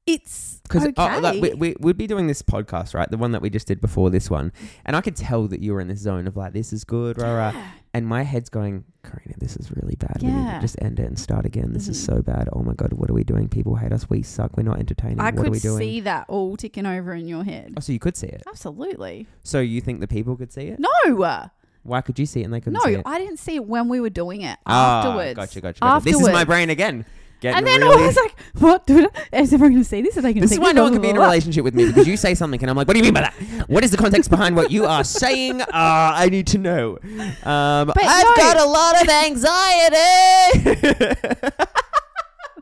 it's 0.07 0.59
because 0.63 0.85
okay. 0.85 1.19
like, 1.19 1.41
we, 1.41 1.53
we, 1.55 1.75
we'd 1.79 1.97
be 1.97 2.05
doing 2.05 2.27
this 2.27 2.41
podcast, 2.43 2.93
right? 2.93 3.09
The 3.09 3.17
one 3.17 3.31
that 3.31 3.41
we 3.41 3.49
just 3.49 3.65
did 3.67 3.81
before 3.81 4.09
this 4.11 4.29
one, 4.29 4.51
and 4.85 4.95
I 4.95 5.01
could 5.01 5.15
tell 5.15 5.47
that 5.47 5.61
you 5.61 5.73
were 5.73 5.81
in 5.81 5.87
this 5.87 5.99
zone 5.99 6.27
of 6.27 6.37
like, 6.37 6.53
this 6.53 6.71
is 6.71 6.83
good, 6.83 7.19
rah, 7.19 7.33
rah. 7.35 7.53
And 7.93 8.05
my 8.05 8.21
head's 8.23 8.49
going, 8.49 8.83
Karina, 9.03 9.35
this 9.39 9.55
is 9.57 9.71
really 9.71 9.95
bad. 9.95 10.17
We 10.21 10.27
need 10.27 10.51
to 10.51 10.59
just 10.59 10.75
end 10.81 10.99
it 10.99 11.05
and 11.07 11.17
start 11.17 11.45
again. 11.45 11.71
This 11.73 11.87
is 11.87 11.97
Mhm. 12.01 12.05
so 12.17 12.21
bad. 12.21 12.49
Oh 12.53 12.61
my 12.61 12.73
god, 12.73 12.93
what 12.93 13.09
are 13.09 13.13
we 13.13 13.23
doing? 13.23 13.47
People 13.47 13.75
hate 13.77 13.91
us. 13.93 14.09
We 14.09 14.21
suck. 14.21 14.57
We're 14.57 14.63
not 14.63 14.79
entertaining. 14.79 15.19
I 15.21 15.25
what 15.25 15.33
are 15.39 15.43
could 15.43 15.51
we 15.53 15.59
doing? 15.59 15.77
see 15.79 15.99
that 16.01 16.25
all 16.27 16.55
ticking 16.57 16.85
over 16.85 17.13
in 17.13 17.27
your 17.27 17.43
head. 17.43 17.73
Oh, 17.77 17.79
so 17.79 17.91
you 17.93 17.99
could 17.99 18.17
see 18.17 18.27
it. 18.27 18.43
Absolutely. 18.47 19.27
So 19.43 19.59
you 19.59 19.81
think 19.81 20.01
the 20.01 20.07
people 20.07 20.35
could 20.35 20.51
see 20.51 20.67
it? 20.67 20.79
No. 20.79 21.49
Why 21.83 22.01
could 22.01 22.17
you 22.19 22.25
see 22.25 22.41
it 22.41 22.45
and 22.45 22.53
they 22.53 22.59
couldn't 22.61 22.73
No, 22.73 22.81
see 22.85 22.93
it? 22.95 23.03
I 23.05 23.17
didn't 23.19 23.37
see 23.37 23.55
it 23.55 23.65
when 23.65 23.87
we 23.89 23.99
were 24.01 24.09
doing 24.09 24.41
it. 24.41 24.57
Ah, 24.65 24.99
afterwards. 24.99 25.35
Gotcha, 25.35 25.61
gotcha, 25.61 25.79
gotcha. 25.79 26.03
This 26.03 26.19
is 26.19 26.29
my 26.29 26.43
brain 26.43 26.69
again. 26.69 27.05
Getting 27.41 27.57
And 27.57 27.67
then 27.67 27.81
really. 27.81 28.03
I 28.03 28.07
was 28.07 28.15
like, 28.15 28.35
"What? 28.59 28.87
Dude, 28.87 29.07
is 29.33 29.53
everyone 29.53 29.73
going 29.73 29.83
to 29.83 29.89
see 29.89 30.01
this? 30.01 30.17
Are 30.17 30.21
they 30.21 30.29
going 30.33 30.35
to 30.35 30.41
this 30.41 30.51
is 30.53 30.59
why 30.59 30.71
no 30.71 30.83
one 30.83 30.93
can 30.93 31.01
be 31.01 31.09
in 31.09 31.17
a 31.17 31.19
relationship 31.19 31.63
with 31.63 31.75
me 31.75 31.85
because 31.87 32.07
you 32.07 32.17
say 32.17 32.33
something 32.33 32.61
and 32.61 32.69
I'm 32.69 32.77
like, 32.77 32.87
what 32.87 32.93
do 32.93 32.99
you 32.99 33.03
mean 33.03 33.13
by 33.13 33.21
that? 33.21 33.33
What 33.69 33.83
is 33.83 33.91
the 33.91 33.97
context 33.97 34.29
behind 34.29 34.55
what 34.55 34.71
you 34.71 34.85
are 34.85 35.03
saying? 35.21 35.61
Uh, 35.61 35.67
I 35.73 36.29
need 36.29 36.47
to 36.47 36.57
know. 36.57 36.97
Um, 37.43 37.91
I've 37.95 38.23
no. 38.25 38.33
got 38.37 38.57
a 38.57 38.65
lot 38.65 39.01
of 39.01 39.09
anxiety. 39.09 40.59
blah." 40.93 41.65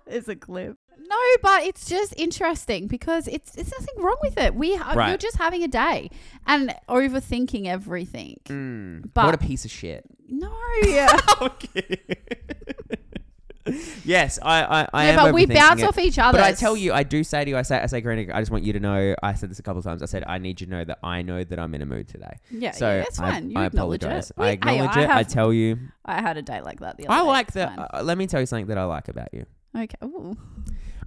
It's 0.08 0.28
a 0.28 0.36
clip. 0.36 0.78
No, 1.06 1.18
but 1.42 1.64
it's 1.64 1.88
just 1.88 2.14
interesting 2.18 2.88
because 2.88 3.28
it's 3.28 3.56
it's 3.56 3.72
nothing 3.72 4.04
wrong 4.04 4.18
with 4.24 4.38
it. 4.38 4.56
We 4.56 4.76
ha- 4.76 4.94
Right. 4.96 5.10
you're 5.10 5.18
just 5.18 5.38
having 5.38 5.64
a 5.64 5.68
day 5.68 6.10
and 6.48 6.74
overthinking 6.90 7.66
everything. 7.68 8.40
Mm, 8.46 9.10
But- 9.14 9.26
what 9.26 9.36
a 9.36 9.38
piece 9.38 9.66
of 9.66 9.72
shit. 9.72 10.06
No. 10.28 10.52
okay. 11.42 11.98
yes, 14.06 14.40
I, 14.42 14.64
I, 14.64 14.88
I 14.94 15.06
yeah, 15.06 15.10
am 15.12 15.16
but 15.18 15.34
we 15.34 15.46
bounce 15.46 15.82
it. 15.82 15.86
off 15.88 15.98
each 15.98 16.20
other. 16.20 16.38
But 16.38 16.46
I 16.46 16.54
tell 16.54 16.76
you, 16.78 16.94
I 16.94 17.04
do 17.04 17.24
say 17.24 17.44
to 17.44 17.50
you, 17.50 17.58
I 17.58 17.62
say, 17.62 17.78
I 17.80 17.86
say, 17.88 18.02
Karina, 18.02 18.34
I 18.36 18.42
just 18.42 18.52
want 18.52 18.64
you 18.64 18.74
to 18.74 18.80
know. 18.80 19.16
I 19.24 19.34
said 19.34 19.50
this 19.50 19.60
a 19.60 19.64
couple 19.64 19.80
of 19.80 19.86
times. 19.86 20.02
I 20.02 20.06
said, 20.06 20.24
I 20.28 20.38
need 20.38 20.60
you 20.62 20.68
to 20.68 20.72
know 20.72 20.84
that 20.86 21.00
I 21.04 21.22
know 21.22 21.44
that 21.44 21.60
I'm 21.60 21.74
in 21.76 21.82
a 21.82 21.86
mood 21.86 22.08
today. 22.08 22.38
Yeah, 22.52 22.72
So 22.72 22.88
yeah, 22.98 23.06
I, 23.20 23.32
fine. 23.32 23.52
You 23.52 23.58
I 23.60 23.66
acknowledge 23.66 24.04
apologize. 24.04 24.32
it. 24.32 24.36
I 24.40 24.50
acknowledge 24.52 24.98
I 24.98 25.04
it. 25.04 25.10
I 25.10 25.18
have- 25.18 25.28
tell 25.28 25.52
you, 25.54 25.78
I 26.06 26.22
had 26.22 26.38
a 26.38 26.42
day 26.42 26.62
like 26.62 26.80
that 26.82 26.98
the 26.98 27.08
other 27.08 27.14
I 27.16 27.20
day. 27.22 27.28
like 27.28 27.52
that. 27.54 27.90
Uh, 27.94 28.04
let 28.04 28.18
me 28.18 28.28
tell 28.28 28.40
you 28.40 28.46
something 28.46 28.68
that 28.68 28.78
I 28.78 28.84
like 28.86 29.08
about 29.08 29.34
you. 29.34 29.46
Okay. 29.76 29.96
Ooh. 30.04 30.38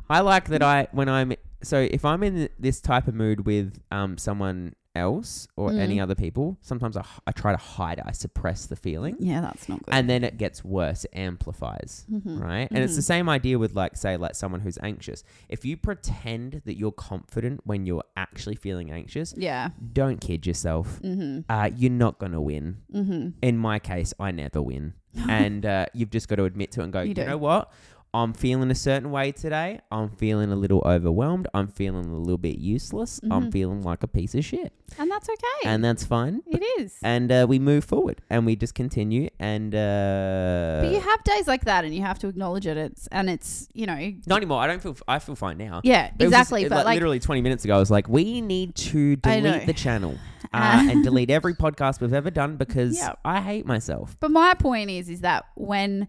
I 0.08 0.20
like 0.20 0.48
that 0.48 0.62
I 0.62 0.88
when 0.92 1.08
I'm 1.08 1.32
so 1.62 1.78
if 1.78 2.04
I'm 2.04 2.22
in 2.22 2.48
this 2.58 2.80
type 2.80 3.08
of 3.08 3.14
mood 3.14 3.44
with 3.46 3.80
um 3.90 4.18
someone 4.18 4.74
else 4.96 5.46
or 5.56 5.70
Mm. 5.70 5.78
any 5.78 6.00
other 6.00 6.14
people, 6.14 6.56
sometimes 6.62 6.96
I, 6.96 7.00
h- 7.00 7.06
I 7.26 7.32
try 7.32 7.52
to 7.52 7.58
hide 7.58 7.98
it. 7.98 8.04
I 8.06 8.12
suppress 8.12 8.66
the 8.66 8.76
feeling, 8.76 9.16
Yeah, 9.20 9.40
that's 9.40 9.68
not 9.68 9.82
good. 9.84 9.94
and 9.94 10.08
then 10.10 10.24
it 10.24 10.36
gets 10.38 10.64
worse. 10.64 11.04
It 11.04 11.10
amplifies. 11.16 12.04
Mhm. 12.10 12.40
right? 12.40 12.68
And 12.70 12.78
it's 12.84 12.96
the 12.96 13.02
Mhm. 13.02 13.04
same 13.14 13.28
idea 13.28 13.58
with 13.58 13.74
like 13.74 13.96
say 13.96 14.16
like 14.16 14.34
someone 14.34 14.60
who's 14.62 14.78
anxious. 14.82 15.22
If 15.48 15.64
you 15.64 15.76
pretend 15.76 16.62
that 16.64 16.76
you're 16.76 16.92
confident 16.92 17.60
when 17.64 17.86
you're 17.86 18.04
actually 18.16 18.56
feeling 18.56 18.90
anxious, 18.90 19.34
Yeah. 19.36 19.70
don't 19.92 20.20
kid 20.20 20.46
yourself. 20.46 21.00
Mm-hmm. 21.02 21.40
Uh, 21.50 21.70
you're 21.76 21.90
not 21.92 22.18
gonna 22.18 22.40
win. 22.40 22.78
Mm-hmm. 22.92 23.28
In 23.42 23.58
my 23.58 23.78
case, 23.78 24.12
I 24.18 24.30
never 24.30 24.60
win, 24.62 24.94
and 25.28 25.64
uh, 25.66 25.86
you've 25.94 26.10
just 26.10 26.28
got 26.28 26.36
to 26.36 26.44
admit 26.44 26.72
to 26.72 26.80
it 26.80 26.84
and 26.84 26.92
go. 26.92 27.00
You 27.02 27.08
You, 27.08 27.14
do. 27.14 27.24
know 27.26 27.36
what? 27.38 27.70
I'm 28.16 28.32
feeling 28.32 28.70
a 28.70 28.74
certain 28.74 29.10
way 29.10 29.30
today. 29.32 29.80
I'm 29.92 30.08
feeling 30.08 30.50
a 30.50 30.56
little 30.56 30.82
overwhelmed. 30.86 31.46
I'm 31.52 31.68
feeling 31.68 32.06
a 32.06 32.16
little 32.16 32.38
bit 32.38 32.58
useless. 32.58 33.20
I'm 33.30 33.44
Mhm. 33.48 33.52
feeling 33.52 33.82
like 33.82 34.02
a 34.02 34.08
piece 34.08 34.34
of 34.34 34.44
shit, 34.44 34.72
And 34.98 35.10
that's 35.10 35.28
okay. 35.28 35.68
and 35.70 35.84
that's 35.84 36.04
fine. 36.04 36.40
it 36.46 36.62
is. 36.80 36.94
And 37.02 37.30
uh, 37.30 37.46
we 37.48 37.58
move 37.58 37.84
forward, 37.84 38.22
and 38.30 38.46
we 38.46 38.56
just 38.56 38.74
continue. 38.74 39.28
And 39.38 39.74
uh, 39.74 40.80
but 40.82 40.92
you 40.92 41.00
have 41.00 41.22
days 41.24 41.46
like 41.46 41.64
that, 41.66 41.84
and 41.84 41.94
you 41.94 42.00
have 42.02 42.18
to 42.20 42.28
acknowledge 42.28 42.66
it. 42.66 42.76
It's 42.76 43.06
and 43.08 43.28
it's 43.28 43.68
you 43.74 43.86
know 43.86 44.12
not 44.26 44.36
anymore. 44.38 44.60
I 44.62 44.66
don't 44.66 44.82
feel. 44.82 44.96
I 45.06 45.18
feel 45.18 45.34
fine 45.36 45.58
now. 45.58 45.80
yeah 45.84 46.06
It 46.18 46.24
was 46.24 46.32
just- 46.32 46.50
exactly. 46.52 46.68
but 46.68 46.86
like 46.86 46.94
literally 46.94 47.20
20 47.20 47.42
minutes 47.42 47.64
ago, 47.64 47.76
I 47.76 47.78
was 47.78 47.90
like, 47.90 48.08
we 48.08 48.40
need 48.40 48.74
to 48.76 49.16
delete 49.16 49.66
the 49.66 49.74
channel 49.74 50.14
uh, 50.54 50.86
and 50.90 51.04
delete 51.04 51.30
every 51.30 51.54
podcast 51.54 52.00
we've 52.00 52.14
ever 52.14 52.30
done 52.30 52.56
because 52.56 52.96
Yeah. 52.96 53.14
I 53.24 53.40
hate 53.40 53.66
myself. 53.66 54.16
But 54.20 54.30
my 54.30 54.54
point 54.54 54.88
is, 54.90 55.08
is 55.10 55.20
that 55.20 55.44
when 55.54 56.08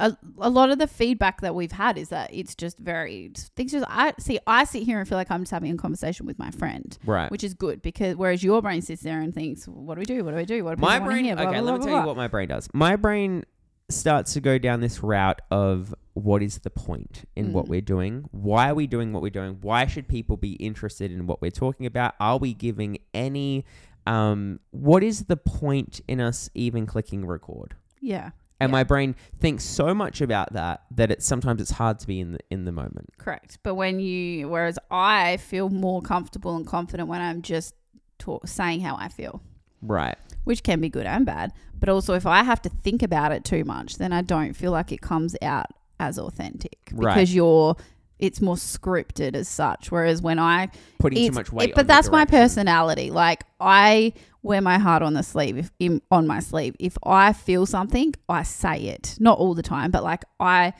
a, 0.00 0.16
a 0.38 0.50
lot 0.50 0.70
of 0.70 0.78
the 0.78 0.86
feedback 0.86 1.40
that 1.42 1.54
we've 1.54 1.72
had 1.72 1.96
is 1.98 2.08
that 2.08 2.32
it's 2.32 2.54
just 2.54 2.78
very 2.78 3.30
things. 3.56 3.72
Just 3.72 3.86
I 3.88 4.14
see, 4.18 4.38
I 4.46 4.64
sit 4.64 4.82
here 4.84 4.98
and 4.98 5.08
feel 5.08 5.18
like 5.18 5.30
I'm 5.30 5.42
just 5.42 5.52
having 5.52 5.70
a 5.72 5.76
conversation 5.76 6.26
with 6.26 6.38
my 6.38 6.50
friend, 6.50 6.96
Right. 7.04 7.30
which 7.30 7.44
is 7.44 7.54
good 7.54 7.82
because 7.82 8.16
whereas 8.16 8.42
your 8.42 8.60
brain 8.62 8.82
sits 8.82 9.02
there 9.02 9.20
and 9.20 9.34
thinks, 9.34 9.66
"What 9.68 9.94
do 9.94 10.00
we 10.00 10.04
do? 10.04 10.24
What 10.24 10.30
do 10.32 10.36
we 10.38 10.44
do? 10.44 10.64
What 10.64 10.76
do 10.78 10.80
my 10.80 10.98
brain. 10.98 11.24
hear? 11.24 11.36
Blah, 11.36 11.48
okay, 11.48 11.60
blah, 11.60 11.70
let 11.70 11.72
me 11.74 11.78
blah, 11.78 11.86
tell 11.86 11.94
blah, 11.94 12.00
you 12.02 12.06
what 12.06 12.16
my 12.16 12.28
brain 12.28 12.48
does. 12.48 12.68
My 12.72 12.96
brain 12.96 13.44
starts 13.88 14.32
to 14.32 14.40
go 14.40 14.56
down 14.58 14.80
this 14.80 15.02
route 15.02 15.40
of 15.50 15.94
what 16.14 16.42
is 16.42 16.58
the 16.60 16.70
point 16.70 17.24
in 17.36 17.52
what 17.52 17.66
Mm. 17.66 17.68
we're 17.68 17.80
doing? 17.82 18.24
Why 18.30 18.70
are 18.70 18.74
we 18.74 18.86
doing 18.86 19.12
what 19.12 19.22
we're 19.22 19.30
doing? 19.30 19.58
Why 19.60 19.86
should 19.86 20.08
people 20.08 20.36
be 20.36 20.52
interested 20.54 21.12
in 21.12 21.26
what 21.26 21.42
we're 21.42 21.50
talking 21.50 21.84
about? 21.86 22.14
Are 22.18 22.38
we 22.38 22.54
giving 22.54 22.98
any? 23.14 23.64
Um, 24.06 24.60
what 24.70 25.02
is 25.04 25.24
the 25.24 25.36
point 25.36 26.00
in 26.08 26.20
us 26.20 26.50
even 26.54 26.86
clicking 26.86 27.24
record? 27.26 27.76
Yeah, 28.00 28.30
and 28.62 28.70
Yeah. 28.70 28.78
my 28.78 28.84
brain 28.84 29.14
thinks 29.40 29.64
so 29.64 29.94
much 29.94 30.20
about 30.20 30.52
that 30.54 30.82
that 30.92 31.10
it's 31.10 31.26
sometimes 31.26 31.60
it's 31.60 31.70
hard 31.72 31.98
to 32.00 32.06
be 32.06 32.20
in 32.20 32.32
the 32.32 32.38
in 32.50 32.64
the 32.64 32.72
moment. 32.72 33.10
Correct. 33.18 33.58
But 33.62 33.74
when 33.74 34.00
you, 34.00 34.48
whereas 34.48 34.78
I 34.90 35.36
feel 35.38 35.68
more 35.68 36.00
comfortable 36.02 36.56
and 36.56 36.66
confident 36.66 37.08
when 37.08 37.20
I'm 37.20 37.42
just 37.42 37.74
talk, 38.18 38.46
saying 38.46 38.80
how 38.80 38.96
I 38.96 39.08
feel, 39.08 39.42
Right. 39.82 40.16
which 40.44 40.62
can 40.62 40.80
be 40.80 40.88
good 40.88 41.06
and 41.06 41.26
bad. 41.26 41.52
But 41.78 41.88
also, 41.88 42.14
if 42.14 42.26
I 42.26 42.42
have 42.44 42.62
to 42.62 42.68
think 42.68 43.02
about 43.02 43.32
it 43.32 43.44
too 43.44 43.64
much, 43.64 43.96
then 43.98 44.12
I 44.12 44.22
don't 44.22 44.54
feel 44.54 44.70
like 44.72 44.92
it 44.92 45.00
comes 45.00 45.34
out 45.42 45.66
as 45.98 46.18
authentic 46.18 46.78
Right. 46.92 47.14
because 47.14 47.34
you're. 47.34 47.76
It's 48.18 48.40
more 48.40 48.54
scripted 48.54 49.34
as 49.34 49.48
such. 49.48 49.90
Whereas 49.90 50.22
when 50.22 50.38
I 50.38 50.68
Putting 51.00 51.26
too 51.28 51.34
much 51.34 51.52
weight. 51.52 51.70
it- 51.70 51.74
but 51.74 51.88
that's 51.88 52.08
my 52.08 52.24
personality. 52.24 53.10
Like 53.10 53.42
I 53.58 54.12
wear 54.42 54.60
my 54.60 54.78
heart 54.78 55.02
on 55.02 55.14
the 55.14 55.22
sleeve, 55.22 55.56
if, 55.56 55.70
in, 55.78 56.02
on 56.10 56.26
my 56.26 56.40
sleeve. 56.40 56.74
If 56.80 56.96
I 57.04 57.32
feel 57.32 57.64
something, 57.66 58.14
I 58.28 58.42
say 58.42 58.76
it. 58.84 59.16
Not 59.20 59.38
all 59.38 59.54
the 59.54 59.62
time, 59.62 59.90
but 59.90 60.02
like 60.02 60.24
I, 60.40 60.72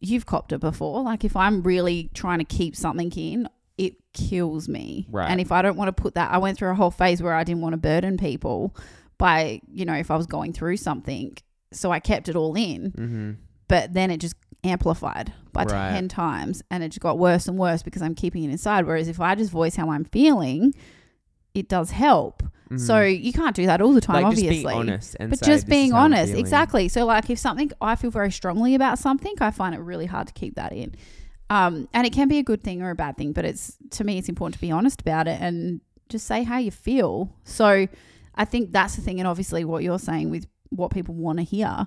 you've 0.00 0.26
copped 0.26 0.52
it 0.52 0.58
before. 0.60 1.02
Like 1.02 1.24
if 1.24 1.36
I'm 1.36 1.62
really 1.62 2.10
trying 2.14 2.38
to 2.38 2.44
keep 2.44 2.74
something 2.74 3.12
in, 3.12 3.48
it 3.76 3.94
kills 4.12 4.68
me. 4.68 5.06
Right. 5.10 5.30
And 5.30 5.40
if 5.40 5.52
I 5.52 5.62
don't 5.62 5.76
want 5.76 5.94
to 5.94 6.02
put 6.02 6.14
that, 6.14 6.32
I 6.32 6.38
went 6.38 6.58
through 6.58 6.70
a 6.70 6.74
whole 6.74 6.90
phase 6.90 7.22
where 7.22 7.34
I 7.34 7.44
didn't 7.44 7.62
want 7.62 7.74
to 7.74 7.76
burden 7.78 8.16
people 8.18 8.74
by, 9.16 9.60
you 9.72 9.84
know, 9.84 9.94
if 9.94 10.10
I 10.10 10.16
was 10.16 10.26
going 10.26 10.52
through 10.52 10.78
something. 10.78 11.36
So 11.72 11.92
I 11.92 12.00
kept 12.00 12.28
it 12.28 12.34
all 12.36 12.56
in 12.56 12.90
Mm-hmm. 12.92 13.30
but 13.68 13.92
then 13.92 14.10
it 14.10 14.18
just 14.18 14.34
amplified 14.64 15.32
by 15.52 15.62
Right. 15.64 15.92
10 15.92 16.08
times 16.08 16.62
and 16.70 16.82
it 16.82 16.88
just 16.88 17.00
got 17.00 17.18
worse 17.18 17.46
and 17.46 17.56
worse 17.58 17.82
because 17.84 18.02
I'm 18.02 18.14
keeping 18.16 18.42
it 18.42 18.50
inside. 18.50 18.86
Whereas 18.86 19.06
if 19.06 19.20
I 19.20 19.34
just 19.36 19.50
voice 19.52 19.76
how 19.76 19.90
I'm 19.90 20.04
feeling, 20.04 20.74
it 21.54 21.68
does 21.68 21.90
help. 21.92 22.42
So 22.76 23.00
you 23.00 23.32
can't 23.32 23.56
do 23.56 23.66
that 23.66 23.80
all 23.80 23.92
the 23.92 24.00
time, 24.00 24.16
like 24.16 24.26
obviously. 24.26 24.48
just 24.48 24.64
being 24.64 24.76
honest 24.76 25.16
and 25.18 25.30
but 25.30 25.42
just 25.42 25.66
being 25.68 25.92
honest, 25.92 26.34
exactly. 26.34 26.88
So, 26.88 27.06
like, 27.06 27.30
if 27.30 27.38
something 27.38 27.70
I 27.80 27.96
feel 27.96 28.10
very 28.10 28.30
strongly 28.30 28.74
about 28.74 28.98
something, 28.98 29.34
I 29.40 29.50
find 29.50 29.74
it 29.74 29.78
really 29.78 30.06
hard 30.06 30.26
to 30.26 30.32
keep 30.32 30.56
that 30.56 30.72
in. 30.72 30.94
Um, 31.50 31.88
and 31.94 32.06
it 32.06 32.12
can 32.12 32.28
be 32.28 32.38
a 32.38 32.42
good 32.42 32.62
thing 32.62 32.82
or 32.82 32.90
a 32.90 32.94
bad 32.94 33.16
thing, 33.16 33.32
but 33.32 33.44
it's 33.44 33.78
to 33.90 34.04
me, 34.04 34.18
it's 34.18 34.28
important 34.28 34.54
to 34.54 34.60
be 34.60 34.70
honest 34.70 35.00
about 35.00 35.26
it 35.26 35.40
and 35.40 35.80
just 36.10 36.26
say 36.26 36.42
how 36.42 36.58
you 36.58 36.70
feel. 36.70 37.34
So, 37.44 37.88
I 38.34 38.44
think 38.44 38.72
that's 38.72 38.96
the 38.96 39.02
thing, 39.02 39.18
and 39.18 39.26
obviously, 39.26 39.64
what 39.64 39.82
you're 39.82 39.98
saying 39.98 40.30
with 40.30 40.46
what 40.70 40.90
people 40.90 41.14
want 41.14 41.38
to 41.38 41.44
hear. 41.44 41.86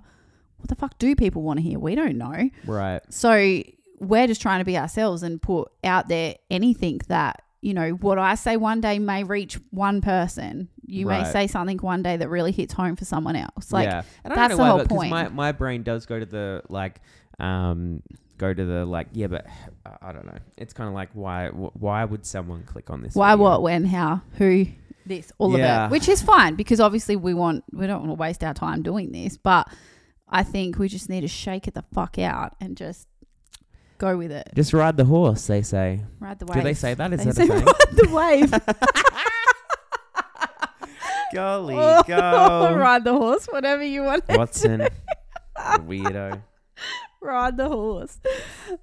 What 0.57 0.69
the 0.69 0.75
fuck 0.75 0.97
do 0.99 1.15
people 1.15 1.41
want 1.41 1.57
to 1.57 1.63
hear? 1.63 1.79
We 1.79 1.95
don't 1.95 2.17
know. 2.17 2.49
Right. 2.65 3.01
So 3.09 3.63
we're 3.99 4.27
just 4.27 4.41
trying 4.41 4.59
to 4.59 4.65
be 4.65 4.77
ourselves 4.77 5.23
and 5.23 5.41
put 5.41 5.71
out 5.83 6.07
there 6.07 6.35
anything 6.49 7.01
that, 7.07 7.43
you 7.61 7.73
know, 7.73 7.91
what 7.91 8.17
I 8.19 8.35
say 8.35 8.57
one 8.57 8.81
day 8.81 8.97
may 8.99 9.23
reach 9.23 9.59
one 9.69 10.01
person. 10.01 10.67
You 10.85 11.05
may 11.05 11.23
say 11.23 11.47
something 11.47 11.77
one 11.77 12.01
day 12.03 12.17
that 12.17 12.27
really 12.27 12.51
hits 12.51 12.73
home 12.73 12.95
for 12.95 13.05
someone 13.05 13.35
else. 13.35 13.71
Like, 13.71 13.87
yeah. 13.87 14.01
That's 14.23 14.35
don't 14.35 14.49
know 14.49 14.55
the 14.55 14.61
why, 14.61 14.69
whole 14.69 14.85
point. 14.85 15.09
My 15.11 15.29
my 15.29 15.51
brain 15.51 15.83
does 15.83 16.05
go 16.05 16.19
to 16.19 16.25
the 16.25 16.63
like 16.69 16.99
um 17.39 18.01
go 18.37 18.53
to 18.53 18.65
the 18.65 18.85
like 18.85 19.07
yeah, 19.13 19.27
but 19.27 19.45
I- 19.85 20.09
I 20.09 20.11
don't 20.11 20.25
know. 20.25 20.37
It's 20.57 20.73
kind 20.73 20.87
of 20.89 20.93
like 20.95 21.09
why 21.13 21.49
wh- 21.49 21.75
why 21.81 22.03
would 22.03 22.25
someone 22.25 22.63
click 22.63 22.89
on 22.89 23.01
this? 23.01 23.13
why, 23.15 23.31
video? 23.33 23.43
what, 23.43 23.61
when, 23.61 23.85
how, 23.85 24.21
who, 24.37 24.65
this, 25.05 25.31
all 25.37 25.57
Yeah. 25.57 25.85
of 25.85 25.91
it, 25.91 25.93
which 25.93 26.09
is 26.09 26.21
fine 26.21 26.55
because 26.55 26.79
obviously 26.79 27.15
we 27.15 27.33
want, 27.33 27.63
we 27.71 27.85
don't 27.87 27.99
want 27.99 28.09
to 28.09 28.15
waste 28.15 28.43
our 28.43 28.53
time 28.53 28.81
doing 28.81 29.11
this, 29.11 29.37
but 29.37 29.67
I 30.27 30.43
think 30.43 30.77
we 30.79 30.87
just 30.87 31.09
need 31.09 31.21
to 31.21 31.27
shake 31.27 31.67
it 31.67 31.73
the 31.75 31.83
fuck 31.93 32.17
out 32.17 32.55
and 32.59 32.75
just 32.75 33.07
go 34.01 34.17
with 34.17 34.31
it. 34.31 34.49
Just 34.55 34.73
ride 34.73 34.97
the 34.97 35.05
horse, 35.05 35.45
they 35.47 35.61
say. 35.61 36.01
Ride 36.19 36.39
the 36.39 36.45
wave. 36.45 36.55
Do 36.57 36.61
they 36.63 36.73
say 36.73 36.93
that? 36.95 37.13
Is 37.13 37.19
They 37.19 37.25
that 37.31 37.35
say 37.35 37.47
a 37.47 37.59
ride 37.59 37.75
the 37.93 38.09
wave. 38.11 38.51
Golly, 41.33 41.75
or 41.77 42.03
go. 42.05 42.75
ride 42.75 43.03
the 43.05 43.13
horse, 43.13 43.45
whatever 43.47 43.83
you 43.83 44.03
want. 44.03 44.25
Watson, 44.27 44.87
weirdo. 45.57 46.41
Ride 47.21 47.55
the 47.55 47.67
horse. 47.69 48.19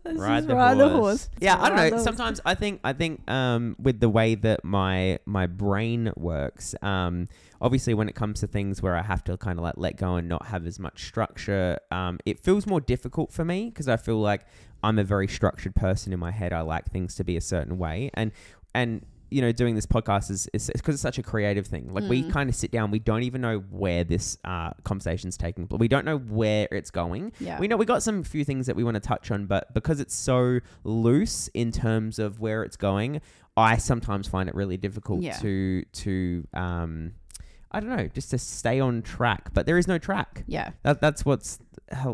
Let's 0.04 0.18
Ride, 0.18 0.36
just 0.36 0.48
the, 0.48 0.54
ride 0.54 0.76
horse. 0.76 0.88
the 0.92 0.96
horse. 0.96 1.28
Yeah, 1.40 1.60
I 1.60 1.68
don't 1.68 1.76
know. 1.76 1.90
horse. 1.90 2.04
Sometimes 2.04 2.40
I 2.46 2.54
think 2.54 2.80
I 2.84 2.92
think 2.94 3.28
um, 3.30 3.74
with 3.80 3.98
the 4.00 4.08
way 4.08 4.34
that 4.36 4.64
my 4.64 5.18
my 5.26 5.46
brain 5.48 6.12
works, 6.16 6.74
um, 6.80 7.28
obviously 7.60 7.94
when 7.94 8.08
it 8.08 8.14
comes 8.14 8.40
to 8.40 8.46
things 8.46 8.80
where 8.82 8.96
I 8.96 9.02
have 9.02 9.24
to 9.24 9.36
kind 9.36 9.58
of 9.58 9.62
like 9.64 9.74
let 9.76 9.96
go 9.96 10.16
and 10.16 10.28
not 10.28 10.46
have 10.46 10.66
as 10.66 10.78
much 10.78 11.04
structure, 11.06 11.78
um, 11.90 12.18
it 12.24 12.38
feels 12.38 12.66
more 12.66 12.80
difficult 12.80 13.32
for 13.32 13.44
me 13.44 13.66
because 13.70 13.88
I 13.88 13.96
feel 13.96 14.20
like 14.20 14.42
I'm 14.82 14.98
a 14.98 15.04
very 15.04 15.26
structured 15.28 15.74
person 15.74 16.12
in 16.12 16.18
my 16.20 16.30
head. 16.30 16.52
I 16.52 16.60
like 16.60 16.90
things 16.90 17.14
to 17.16 17.24
be 17.24 17.36
a 17.36 17.40
certain 17.40 17.78
way, 17.78 18.10
and 18.14 18.32
and 18.74 19.04
you 19.30 19.42
know, 19.42 19.52
doing 19.52 19.74
this 19.74 19.84
podcast 19.84 20.30
is 20.30 20.48
is 20.54 20.70
because 20.74 20.94
it's 20.94 21.02
such 21.02 21.18
a 21.18 21.22
creative 21.22 21.66
thing. 21.66 21.92
Like 21.92 22.08
we 22.08 22.22
Mm. 22.22 22.32
kind 22.32 22.48
of 22.48 22.56
sit 22.56 22.70
down, 22.70 22.90
we 22.90 22.98
don't 22.98 23.24
even 23.24 23.42
know 23.42 23.58
where 23.58 24.02
this 24.02 24.38
uh, 24.44 24.70
conversation's 24.84 25.36
taking, 25.36 25.66
but 25.66 25.78
we 25.78 25.86
don't 25.86 26.06
know 26.06 26.16
where 26.16 26.66
it's 26.72 26.90
going. 26.90 27.32
Yeah. 27.38 27.60
We 27.60 27.68
know 27.68 27.76
we 27.76 27.84
got 27.84 28.02
some 28.02 28.22
few 28.22 28.42
things 28.44 28.66
that 28.68 28.74
we 28.76 28.84
want 28.84 28.94
to 28.94 29.00
touch 29.00 29.30
on, 29.30 29.44
but 29.44 29.74
because 29.74 30.00
it's 30.00 30.14
so 30.14 30.60
loose 30.84 31.48
in 31.52 31.72
terms 31.72 32.18
of 32.18 32.40
where 32.40 32.62
it's 32.62 32.76
going, 32.78 33.20
I 33.54 33.76
sometimes 33.76 34.26
find 34.28 34.48
it 34.48 34.54
really 34.54 34.78
difficult 34.78 35.20
Yeah. 35.20 35.36
to 35.40 35.82
to 35.92 36.46
um 36.54 37.12
I 37.70 37.80
don't 37.80 37.90
know, 37.90 38.08
just 38.08 38.30
to 38.30 38.38
stay 38.38 38.80
on 38.80 39.02
track. 39.02 39.52
But 39.52 39.66
there 39.66 39.78
is 39.78 39.86
no 39.86 39.98
track. 39.98 40.44
yeah. 40.46 40.70
That 40.82 41.00
that's 41.00 41.24
what's 41.24 41.58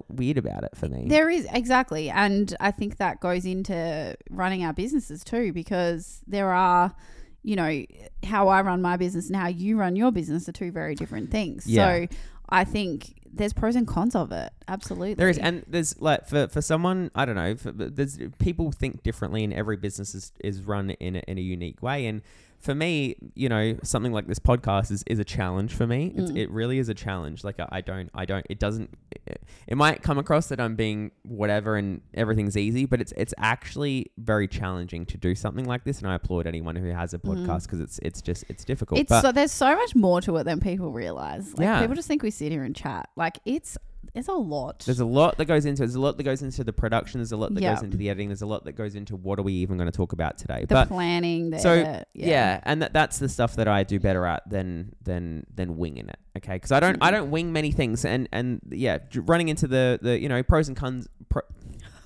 weird 0.08 0.38
about 0.38 0.64
it 0.64 0.76
for 0.76 0.88
me. 0.88 1.06
There 1.08 1.28
is 1.30 1.46
exactly, 1.52 2.10
and 2.10 2.54
I 2.60 2.70
think 2.70 2.98
that 2.98 3.20
goes 3.20 3.44
into 3.44 4.16
running 4.30 4.64
our 4.64 4.72
businesses 4.72 5.24
too, 5.24 5.52
because 5.52 6.22
there 6.26 6.50
are, 6.50 6.94
you 7.42 7.56
know, 7.56 7.84
how 8.24 8.48
I 8.48 8.62
run 8.62 8.82
my 8.82 8.96
business 8.96 9.28
and 9.28 9.36
how 9.36 9.48
you 9.48 9.76
run 9.76 9.96
your 9.96 10.12
business 10.12 10.48
are 10.48 10.52
two 10.52 10.70
very 10.70 10.94
different 10.94 11.30
things. 11.30 11.66
Yeah. 11.66 11.84
So 11.84 12.16
I 12.48 12.64
think 12.64 13.14
there's 13.32 13.52
pros 13.52 13.74
and 13.74 13.86
cons 13.86 14.14
of 14.14 14.30
it. 14.30 14.52
Absolutely, 14.68 15.14
There 15.14 15.28
is, 15.28 15.38
and 15.38 15.64
there's 15.66 16.00
like 16.00 16.28
for, 16.28 16.46
for 16.46 16.62
someone 16.62 17.10
I 17.14 17.24
don't 17.24 17.34
know. 17.34 17.56
For, 17.56 17.72
there's 17.72 18.18
people 18.38 18.70
think 18.70 19.02
differently, 19.02 19.42
and 19.44 19.52
every 19.52 19.76
business 19.76 20.14
is, 20.14 20.32
is 20.42 20.62
run 20.62 20.90
in 20.90 21.16
a, 21.16 21.22
in 21.26 21.38
a 21.38 21.40
unique 21.40 21.82
way. 21.82 22.06
And 22.06 22.22
for 22.64 22.74
me, 22.74 23.14
you 23.34 23.48
know, 23.48 23.76
something 23.82 24.10
like 24.12 24.26
this 24.26 24.38
podcast 24.38 24.90
is, 24.90 25.04
is 25.06 25.18
a 25.18 25.24
challenge 25.24 25.74
for 25.74 25.86
me. 25.86 26.12
It's, 26.16 26.30
Mm. 26.30 26.38
it 26.38 26.50
really 26.50 26.78
is 26.78 26.88
a 26.88 26.94
challenge. 26.94 27.44
Like 27.44 27.60
I, 27.60 27.68
I 27.70 27.80
don't, 27.82 28.08
I 28.14 28.24
don't. 28.24 28.46
It 28.48 28.58
doesn't. 28.58 28.88
It, 29.26 29.42
it 29.66 29.76
might 29.76 30.02
come 30.02 30.16
across 30.18 30.46
that 30.48 30.60
I'm 30.60 30.74
being 30.74 31.10
whatever 31.22 31.76
and 31.76 32.00
everything's 32.14 32.56
easy, 32.56 32.86
but 32.86 33.00
it's 33.02 33.12
it's 33.16 33.34
actually 33.38 34.10
very 34.16 34.48
challenging 34.48 35.04
to 35.06 35.18
do 35.18 35.34
something 35.34 35.66
like 35.66 35.84
this. 35.84 35.98
And 35.98 36.08
I 36.08 36.14
applaud 36.14 36.46
anyone 36.46 36.76
who 36.76 36.88
has 36.88 37.12
a 37.12 37.18
Mm. 37.18 37.46
podcast 37.46 37.64
because 37.64 37.80
it's 37.80 37.98
it's 38.02 38.22
just 38.22 38.44
it's 38.48 38.64
difficult. 38.64 38.98
it's 39.00 39.10
but 39.10 39.20
so, 39.22 39.32
there's 39.32 39.52
so 39.52 39.76
much 39.76 39.94
more 39.94 40.20
to 40.22 40.36
it 40.38 40.44
than 40.44 40.58
people 40.60 40.90
realize. 40.90 41.52
Like 41.58 41.64
Yeah. 41.66 41.80
people 41.80 41.94
just 41.96 42.08
think 42.08 42.22
we 42.22 42.30
sit 42.30 42.50
here 42.50 42.64
and 42.64 42.74
chat. 42.74 43.10
Like 43.16 43.38
it's 43.44 43.76
it's 44.14 44.28
a 44.28 44.32
lot. 44.32 44.80
There's 44.80 45.00
a 45.00 45.04
lot 45.04 45.38
that 45.38 45.46
goes 45.46 45.64
into 45.64 45.82
it. 45.82 45.86
There's 45.86 45.94
a 45.94 46.00
lot 46.00 46.16
that 46.16 46.22
goes 46.22 46.42
into 46.42 46.64
the 46.64 46.72
production. 46.72 47.20
There's 47.20 47.32
a 47.32 47.36
lot 47.36 47.54
that 47.54 47.62
Yeah. 47.62 47.74
goes 47.74 47.82
into 47.82 47.96
the 47.96 48.10
editing. 48.10 48.28
There's 48.28 48.42
a 48.42 48.46
lot 48.46 48.64
that 48.64 48.72
goes 48.72 48.94
into 48.94 49.16
what 49.16 49.38
are 49.38 49.42
we 49.42 49.54
even 49.54 49.76
going 49.76 49.90
to 49.90 49.96
talk 49.96 50.12
about 50.12 50.38
today. 50.38 50.60
the 50.60 50.74
but 50.74 50.88
planning. 50.88 51.50
The 51.50 51.58
so, 51.58 51.72
edit, 51.72 52.08
yeah. 52.14 52.60
and 52.64 52.82
that, 52.82 52.92
that's 52.92 53.18
the 53.18 53.28
stuff 53.28 53.56
that 53.56 53.68
I 53.68 53.84
do 53.84 53.98
better 54.00 54.26
at 54.26 54.48
than 54.48 54.94
than 55.02 55.46
than 55.54 55.76
winging 55.76 56.08
it. 56.08 56.18
Okay, 56.36 56.54
because 56.54 56.72
I 56.72 56.80
don't 56.80 56.98
I 57.00 57.08
mm-hmm. 57.08 57.16
don't 57.16 57.30
wing 57.30 57.52
many 57.52 57.72
things, 57.72 58.04
and 58.04 58.28
and 58.32 58.60
yeah, 58.70 58.98
running 59.14 59.48
into 59.48 59.66
the 59.66 59.98
the 60.00 60.18
you 60.20 60.28
know 60.28 60.42
pros 60.42 60.68
and 60.68 60.76
cons. 60.76 61.08
Pro, 61.28 61.42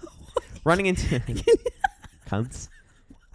running 0.64 0.86
into 0.86 1.20
cons. 2.26 2.68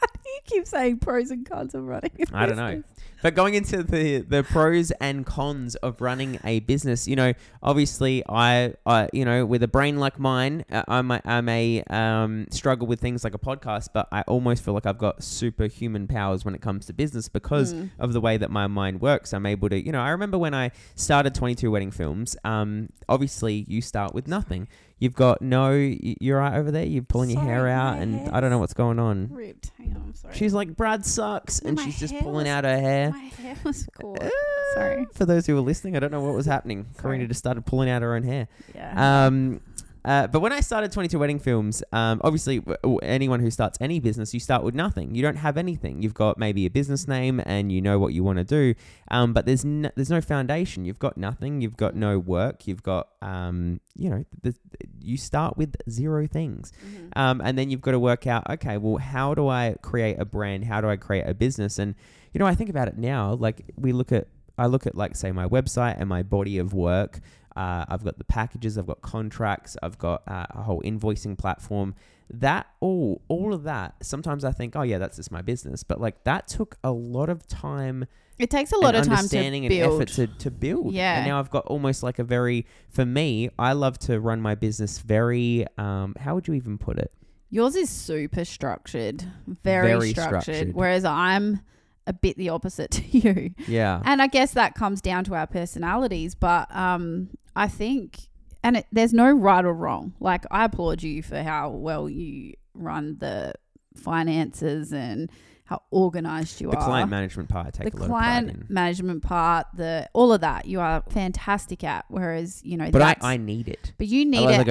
you 0.34 0.40
keep 0.46 0.68
saying 0.68 1.00
pros 1.00 1.32
and 1.32 1.48
cons 1.50 1.74
of 1.76 1.84
running. 1.86 2.12
a 2.16 2.18
business. 2.18 2.32
I 2.34 2.46
don't 2.46 2.58
know. 2.58 2.84
But 3.22 3.36
going 3.36 3.54
into 3.54 3.84
the 3.84 4.20
the 4.20 4.44
pros 4.44 4.92
and 5.00 5.26
cons 5.26 5.76
of 5.76 6.02
running 6.02 6.40
a 6.44 6.60
business, 6.60 7.08
you 7.08 7.16
know, 7.16 7.32
obviously 7.62 8.22
I, 8.28 8.74
I 8.86 9.08
you 9.14 9.24
know, 9.24 9.46
with 9.46 9.64
a 9.64 9.68
brain 9.68 9.98
like 9.98 10.20
mine, 10.20 10.66
I'm 10.70 11.10
a, 11.10 11.22
I'm 11.24 11.48
a 11.48 11.84
um, 11.84 12.48
struggle 12.52 12.86
with 12.86 13.00
things 13.00 13.24
like 13.24 13.34
a 13.34 13.38
podcast, 13.40 13.90
but 13.94 14.10
I 14.12 14.24
almost 14.24 14.66
feel 14.66 14.74
like 14.74 14.86
I've 14.86 14.98
got 14.98 15.24
superhuman 15.24 16.06
powers 16.08 16.44
when 16.44 16.54
it 16.54 16.62
comes 16.62 16.86
to 16.88 16.94
business 16.94 17.30
because 17.30 17.74
Mm. 17.74 17.92
of 17.98 18.12
the 18.12 18.20
way 18.20 18.36
that 18.36 18.52
my 18.52 18.68
mind 18.68 19.00
works. 19.00 19.34
I'm 19.34 19.46
able 19.46 19.70
to, 19.70 19.82
you 19.82 19.94
know, 19.94 20.02
I 20.02 20.10
remember 20.10 20.38
when 20.38 20.54
I 20.54 20.72
started 20.96 21.34
22 21.34 21.72
Wedding 21.72 21.92
Films. 21.92 22.36
Um, 22.44 22.90
obviously 23.08 23.64
you 23.70 23.82
start 23.82 24.14
with 24.14 24.28
nothing. 24.28 24.68
You've 25.00 25.16
got 25.16 25.42
no, 25.42 25.72
you're 25.74 26.40
right 26.40 26.58
over 26.58 26.72
there. 26.72 26.86
You're 26.86 27.04
pulling 27.04 27.30
your 27.30 27.42
hair 27.42 27.68
out, 27.68 28.00
and 28.00 28.30
I 28.30 28.40
don't 28.40 28.52
know 28.52 28.58
what's 28.60 28.74
going 28.74 29.00
on. 29.00 29.30
Ripped. 29.32 29.72
Hang 29.78 29.96
on, 29.98 30.14
sorry. 30.24 30.36
She's 30.36 30.54
like, 30.54 30.76
Brad 30.76 31.06
sucks, 31.06 31.60
and 31.60 31.78
my 31.78 31.86
she's 31.86 32.00
just 32.00 32.14
hair 32.14 32.22
pulling 32.24 32.46
was- 32.46 32.48
out 32.48 32.64
her 32.64 32.80
hair. 32.80 33.12
My 33.12 33.18
hair 33.20 33.56
was 33.64 33.88
caught. 34.00 34.24
Uh, 34.24 34.30
Sorry. 34.76 35.06
For 35.14 35.26
those 35.26 35.46
who 35.46 35.54
were 35.54 35.62
listening, 35.62 35.96
I 35.96 36.00
don't 36.00 36.12
know 36.12 36.22
what 36.22 36.34
was 36.34 36.48
happening. 36.48 36.88
Sorry. 36.96 37.02
Karina 37.04 37.28
just 37.28 37.38
started 37.40 37.64
pulling 37.66 37.90
out 37.90 38.02
her 38.02 38.16
own 38.16 38.24
hair. 38.24 38.48
Yeah. 38.74 39.26
Um, 39.28 39.62
uh, 40.06 40.28
but 40.28 40.42
when 40.42 40.52
I 40.52 40.60
started 40.60 40.92
22 40.92 41.18
Wedding 41.18 41.40
Films, 41.40 41.84
um, 41.94 42.20
obviously, 42.24 42.60
w- 42.60 42.98
anyone 43.04 43.40
who 43.40 43.50
starts 43.50 43.78
any 43.80 44.00
business, 44.00 44.34
you 44.34 44.40
start 44.40 44.64
with 44.64 44.76
nothing. 44.76 45.16
You 45.16 45.22
don't 45.22 45.38
have 45.38 45.58
anything. 45.58 46.02
You've 46.02 46.14
got 46.14 46.38
maybe 46.38 46.66
a 46.66 46.70
business 46.70 47.08
name 47.08 47.42
and 47.46 47.72
you 47.72 47.82
know 47.82 48.00
what 48.00 48.14
you 48.14 48.24
want 48.24 48.38
to 48.40 48.44
do, 48.44 48.76
um, 49.12 49.34
but 49.34 49.46
there's 49.46 49.64
no, 49.64 49.90
there's 49.96 50.10
no 50.10 50.22
foundation. 50.22 50.86
You've 50.86 51.00
got 51.00 51.18
nothing. 51.18 51.62
You've 51.62 51.78
got 51.78 51.96
no 51.96 52.20
work. 52.20 52.68
You've 52.68 52.84
got, 52.84 53.08
um, 53.22 53.80
you 53.96 54.10
know, 54.10 54.26
the, 54.42 54.54
you 55.00 55.18
start 55.18 55.58
with 55.58 55.76
zero 55.90 56.28
things. 56.28 56.72
Mhm. 56.86 57.10
Um, 57.16 57.42
and 57.44 57.58
then 57.58 57.70
you've 57.70 57.82
got 57.82 57.92
to 57.92 58.00
work 58.00 58.28
out, 58.28 58.50
okay, 58.50 58.78
well, 58.78 58.98
how 58.98 59.34
do 59.34 59.48
I 59.48 59.76
create 59.82 60.20
a 60.20 60.26
brand? 60.26 60.66
How 60.66 60.82
do 60.82 60.90
I 60.90 60.98
create 60.98 61.28
a 61.28 61.34
business? 61.34 61.80
And, 61.80 61.96
you 62.34 62.40
know, 62.40 62.46
I 62.46 62.56
think 62.56 62.70
about 62.70 62.88
it 62.88 62.98
now, 62.98 63.34
like 63.34 63.64
we 63.78 63.92
look 63.94 64.12
at, 64.12 64.28
I 64.58 64.68
look 64.68 64.86
at 64.86 64.96
like, 64.96 65.16
say, 65.16 65.32
my 65.32 65.48
website 65.48 65.96
and 66.00 66.08
my 66.08 66.22
body 66.24 66.58
of 66.60 66.74
work. 66.74 67.20
Uh, 67.56 67.86
I've 67.88 68.04
got 68.04 68.18
the 68.18 68.24
packages. 68.24 68.78
I've 68.78 68.88
got 68.88 69.02
contracts. 69.02 69.78
I've 69.82 69.98
got 69.98 70.24
uh, 70.28 70.46
a 70.52 70.64
whole 70.64 70.82
invoicing 70.82 71.38
platform. 71.38 71.96
That 72.30 72.68
all, 72.80 73.22
all 73.28 73.54
of 73.54 73.64
that. 73.64 73.96
Sometimes 74.02 74.44
I 74.44 74.52
think, 74.52 74.76
oh 74.76 74.82
yeah, 74.82 74.98
that's 74.98 75.18
just 75.18 75.32
my 75.32 75.42
business. 75.42 75.84
But 75.84 76.02
like 76.02 76.24
that 76.24 76.48
took 76.48 76.78
a 76.84 76.92
lot 76.92 77.30
of 77.30 77.46
time 77.48 78.06
It 78.40 78.50
takes 78.50 78.72
a 78.72 78.78
lot 78.78 78.96
of 78.96 79.06
time 79.06 79.28
to 79.28 79.38
and 79.38 79.68
build. 79.70 80.02
effort 80.02 80.14
to, 80.16 80.28
to 80.28 80.50
build. 80.50 80.94
Yeah. 80.94 81.18
And 81.18 81.28
now 81.28 81.40
I've 81.40 81.52
got 81.52 81.66
almost 81.68 82.02
like 82.02 82.18
a 82.20 82.24
very, 82.24 82.66
for 82.90 83.06
me, 83.06 83.50
I 83.60 83.74
love 83.74 84.00
to 84.00 84.20
run 84.20 84.42
my 84.42 84.56
business 84.56 85.00
very, 85.00 85.66
um, 85.78 86.16
how 86.20 86.34
would 86.36 86.48
you 86.48 86.56
even 86.56 86.78
put 86.78 86.98
it? 86.98 87.12
Yours 87.52 87.76
is 87.76 87.90
super 87.92 88.46
structured, 88.46 89.24
very, 89.64 89.90
Very 89.90 90.10
structured, 90.10 90.42
structured. 90.42 90.74
whereas 90.74 91.06
I'm 91.06 91.60
a 92.08 92.14
bit 92.14 92.38
the 92.38 92.50
opposite 92.50 92.92
to 93.00 93.04
you. 93.18 93.54
Yeah. 93.68 94.02
And 94.06 94.22
I 94.22 94.28
guess 94.28 94.52
that 94.54 94.76
comes 94.76 95.02
down 95.02 95.24
to 95.26 95.36
our 95.36 95.48
personalities, 95.48 96.36
but 96.36 96.74
um, 96.76 97.30
I 97.56 97.68
think, 97.68 98.20
and 98.64 98.78
it, 98.78 98.88
there's 98.92 99.14
no 99.14 99.32
right 99.32 99.64
or 99.64 99.74
wrong. 99.74 100.14
Like 100.20 100.46
I 100.52 100.66
applaud 100.66 101.04
you 101.04 101.22
for 101.24 101.42
how 101.44 101.70
well 101.70 102.10
you 102.10 102.54
run 102.74 103.18
the 103.20 103.54
finances 103.96 104.92
and 104.94 105.30
how 105.66 105.82
organized 105.92 106.60
you 106.60 106.70
the 106.70 106.76
are. 106.76 106.80
The 106.82 106.86
client 106.86 107.10
management 107.10 107.50
part 107.50 107.68
I 107.68 107.70
take 107.70 107.92
the 107.94 107.98
a 107.98 108.02
lot 108.02 108.08
client 108.08 108.50
of 108.50 108.54
pride 108.56 108.66
in. 108.70 108.74
management 108.74 109.24
part, 109.24 109.68
the 109.76 110.10
all 110.14 110.34
of 110.34 110.42
that, 110.42 110.66
you 110.66 110.80
are 110.82 111.04
fantastic 111.10 111.84
at. 111.84 112.06
Whereas 112.10 112.62
you 112.66 112.78
know, 112.78 112.92
But 112.92 113.02
I, 113.02 113.16
I 113.22 113.38
need 113.38 113.70
it. 113.70 113.94
but 113.98 114.08
you 114.08 114.26
need 114.26 114.50
it 114.50 114.68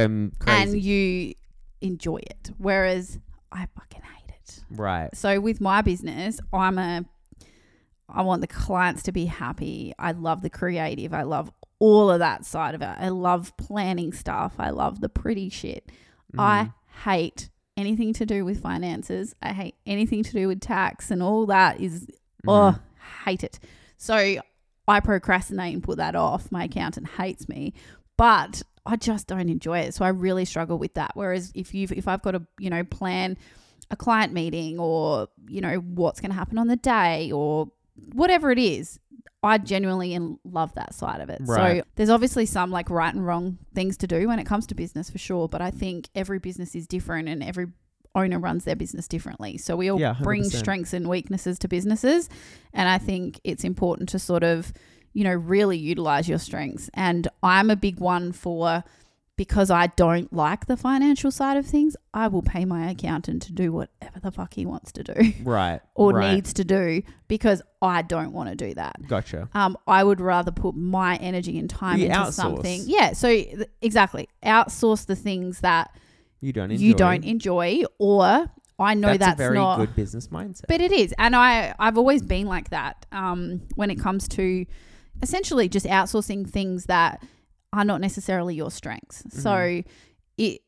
and 0.46 0.80
you 0.82 1.34
enjoy 1.80 2.16
it. 2.18 2.50
Whereas 2.58 3.18
I 3.50 3.66
fucking 3.74 4.02
hate 4.02 4.34
it. 4.34 4.60
right. 4.70 5.14
So 5.16 5.40
with 5.40 5.60
my 5.60 5.80
business, 5.82 6.40
I'm 6.52 6.78
a 6.78 7.04
I 8.12 8.22
want 8.22 8.40
the 8.40 8.46
clients 8.46 9.02
to 9.04 9.12
be 9.12 9.26
happy. 9.26 9.92
I 9.98 10.12
love 10.12 10.42
the 10.42 10.50
creative. 10.50 11.12
I 11.14 11.22
love 11.22 11.50
all 11.78 12.10
of 12.10 12.18
that 12.20 12.44
side 12.44 12.74
of 12.74 12.82
it. 12.82 12.88
I 12.98 13.08
love 13.08 13.56
planning 13.56 14.12
stuff. 14.12 14.54
I 14.58 14.70
love 14.70 15.00
the 15.00 15.08
pretty 15.08 15.48
shit. 15.48 15.90
Mm. 16.34 16.40
I 16.40 16.72
hate 17.04 17.48
anything 17.76 18.12
to 18.14 18.26
do 18.26 18.44
with 18.44 18.60
finances. 18.62 19.34
I 19.42 19.52
hate 19.52 19.74
anything 19.86 20.22
to 20.24 20.32
do 20.32 20.46
with 20.48 20.60
tax 20.60 21.10
and 21.10 21.22
all 21.22 21.46
that 21.46 21.80
is 21.80 22.06
Mhm. 22.44 22.48
oh, 22.48 22.78
hate 23.24 23.42
it. 23.42 23.58
So 23.96 24.36
I 24.88 25.00
procrastinate 25.00 25.74
and 25.74 25.82
put 25.82 25.96
that 25.96 26.14
off. 26.14 26.52
My 26.52 26.64
accountant 26.64 27.08
hates 27.16 27.48
me, 27.48 27.72
but 28.16 28.62
I 28.84 28.96
just 28.96 29.26
don't 29.28 29.48
enjoy 29.48 29.78
it. 29.80 29.94
So 29.94 30.04
I 30.04 30.08
really 30.08 30.44
struggle 30.44 30.76
with 30.78 30.94
that. 30.94 31.12
Whereas 31.14 31.52
if 31.54 31.72
you 31.74 31.86
if 31.90 32.06
I've 32.08 32.22
got 32.22 32.32
to, 32.32 32.42
you 32.58 32.68
know, 32.68 32.84
plan 32.84 33.38
a 33.90 33.96
client 33.96 34.32
meeting 34.32 34.78
or, 34.78 35.28
you 35.48 35.60
know, 35.60 35.76
what's 35.76 36.20
going 36.20 36.30
to 36.30 36.36
happen 36.36 36.58
on 36.58 36.66
the 36.66 36.76
day 36.76 37.30
or 37.32 37.70
whatever 38.12 38.50
it 38.50 38.58
is, 38.58 38.98
I 39.42 39.58
genuinely 39.58 40.16
love 40.44 40.74
that 40.74 40.94
side 40.94 41.20
of 41.20 41.28
it. 41.28 41.42
So 41.80 41.84
there's 41.96 42.10
obviously 42.10 42.46
some 42.46 42.70
like 42.70 42.90
right 42.90 43.12
and 43.12 43.26
wrong 43.26 43.58
things 43.74 43.96
to 43.98 44.06
do 44.06 44.28
when 44.28 44.38
it 44.38 44.44
comes 44.44 44.66
to 44.68 44.74
business 44.74 45.10
for 45.10 45.18
sure, 45.18 45.48
but 45.48 45.60
I 45.60 45.70
think 45.70 46.08
every 46.14 46.38
business 46.38 46.74
is 46.74 46.86
different 46.86 47.28
and 47.28 47.42
every 47.42 47.66
owner 48.14 48.38
runs 48.38 48.64
their 48.64 48.76
business 48.76 49.08
differently. 49.08 49.58
So 49.58 49.74
we 49.74 49.90
all 49.90 49.98
Yeah, 49.98 50.14
bring 50.22 50.44
strengths 50.44 50.92
and 50.92 51.08
weaknesses 51.08 51.58
to 51.60 51.68
businesses, 51.68 52.28
and 52.72 52.88
I 52.88 52.98
think 52.98 53.40
it's 53.42 53.64
important 53.64 54.08
to 54.10 54.18
sort 54.18 54.44
of, 54.44 54.72
you 55.12 55.24
know, 55.24 55.32
really 55.32 55.78
utilize 55.78 56.28
your 56.28 56.38
strengths. 56.38 56.90
And 56.94 57.26
I'm 57.42 57.70
a 57.70 57.76
big 57.76 57.98
one 58.00 58.32
for 58.32 58.84
because 59.36 59.70
I 59.70 59.86
don't 59.88 60.30
like 60.32 60.66
the 60.66 60.76
financial 60.76 61.30
side 61.30 61.56
of 61.56 61.66
things, 61.66 61.96
I 62.12 62.28
will 62.28 62.42
pay 62.42 62.64
my 62.64 62.90
accountant 62.90 63.42
to 63.44 63.52
do 63.52 63.72
whatever 63.72 64.20
the 64.20 64.30
fuck 64.30 64.54
he 64.54 64.66
wants 64.66 64.92
to 64.92 65.02
do 65.02 65.14
Right. 65.42 65.80
or 65.94 66.12
right. 66.12 66.34
needs 66.34 66.52
to 66.54 66.64
do 66.64 67.02
because 67.28 67.62
I 67.80 68.02
don't 68.02 68.32
want 68.32 68.50
to 68.50 68.54
do 68.56 68.74
that. 68.74 69.06
Gotcha. 69.08 69.48
Um, 69.54 69.76
I 69.86 70.04
would 70.04 70.20
rather 70.20 70.50
put 70.50 70.74
my 70.76 71.16
energy 71.16 71.58
and 71.58 71.68
time 71.68 71.98
You 71.98 72.06
into 72.06 72.18
outsource. 72.18 72.32
something. 72.34 72.82
Yeah, 72.86 73.14
so 73.14 73.28
th- 73.28 73.68
exactly, 73.80 74.28
outsource 74.44 75.06
the 75.06 75.16
things 75.16 75.60
that 75.60 75.90
You 76.40 76.52
don't 76.52 76.70
enjoy. 76.70 76.84
you 76.84 76.94
don't 76.94 77.24
enjoy, 77.24 77.82
or 77.98 78.50
I 78.78 78.94
know 78.94 79.08
that's, 79.08 79.18
that's, 79.20 79.34
a 79.34 79.44
very 79.44 79.54
not. 79.56 79.78
good 79.78 79.96
business 79.96 80.28
mindset. 80.28 80.64
But 80.68 80.80
it 80.82 80.92
is, 80.92 81.14
and 81.18 81.34
I 81.34 81.74
I've 81.78 81.96
always 81.96 82.20
been 82.22 82.46
like 82.46 82.68
that. 82.70 83.06
Um, 83.12 83.62
when 83.76 83.90
it 83.90 83.98
comes 83.98 84.28
to 84.28 84.66
essentially 85.22 85.68
just 85.68 85.86
outsourcing 85.86 86.48
things 86.48 86.86
that 86.86 87.22
are 87.72 87.84
not 87.84 88.00
necessarily 88.00 88.54
your 88.54 88.70
strengths. 88.70 89.22
Mm-hmm. 89.22 89.38
So 89.40 89.82
it. 90.38 90.60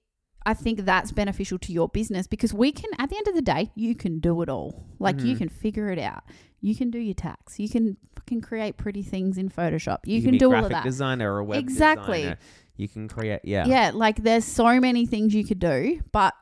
I 0.46 0.52
think 0.52 0.80
that's 0.84 1.10
beneficial 1.10 1.58
to 1.60 1.72
your 1.72 1.88
business 1.88 2.26
because 2.26 2.52
we 2.52 2.70
can, 2.70 2.90
at 2.98 3.08
the 3.08 3.16
end 3.16 3.28
of 3.28 3.34
the 3.34 3.40
day, 3.40 3.70
you 3.74 3.94
can 3.94 4.18
do 4.20 4.42
it 4.42 4.50
all. 4.50 4.84
Like 4.98 5.22
you 5.22 5.34
Mhm. 5.34 5.38
can 5.38 5.48
figure 5.48 5.88
it 5.88 5.98
out. 5.98 6.22
You 6.60 6.76
can 6.76 6.90
do 6.90 6.98
your 6.98 7.14
tax. 7.14 7.58
You 7.58 7.66
can 7.70 7.96
fucking 8.14 8.42
create 8.42 8.76
pretty 8.76 9.02
things 9.02 9.38
in 9.38 9.48
Photoshop. 9.48 10.00
You, 10.04 10.20
can, 10.20 10.32
be 10.32 10.38
do 10.38 10.46
all 10.46 10.50
graphic 10.50 10.64
of 10.64 10.70
that. 10.70 10.84
designer 10.84 11.32
or 11.32 11.38
a 11.38 11.44
web 11.44 11.60
Exactly. 11.60 12.18
designer. 12.18 12.38
You 12.76 12.88
can 12.88 13.08
create. 13.08 13.40
Yeah. 13.44 13.66
Yeah, 13.66 13.92
like 13.94 14.16
there's 14.22 14.44
so 14.44 14.78
many 14.80 15.06
things 15.06 15.34
you 15.34 15.44
could 15.46 15.60
do, 15.60 16.00
but 16.12 16.34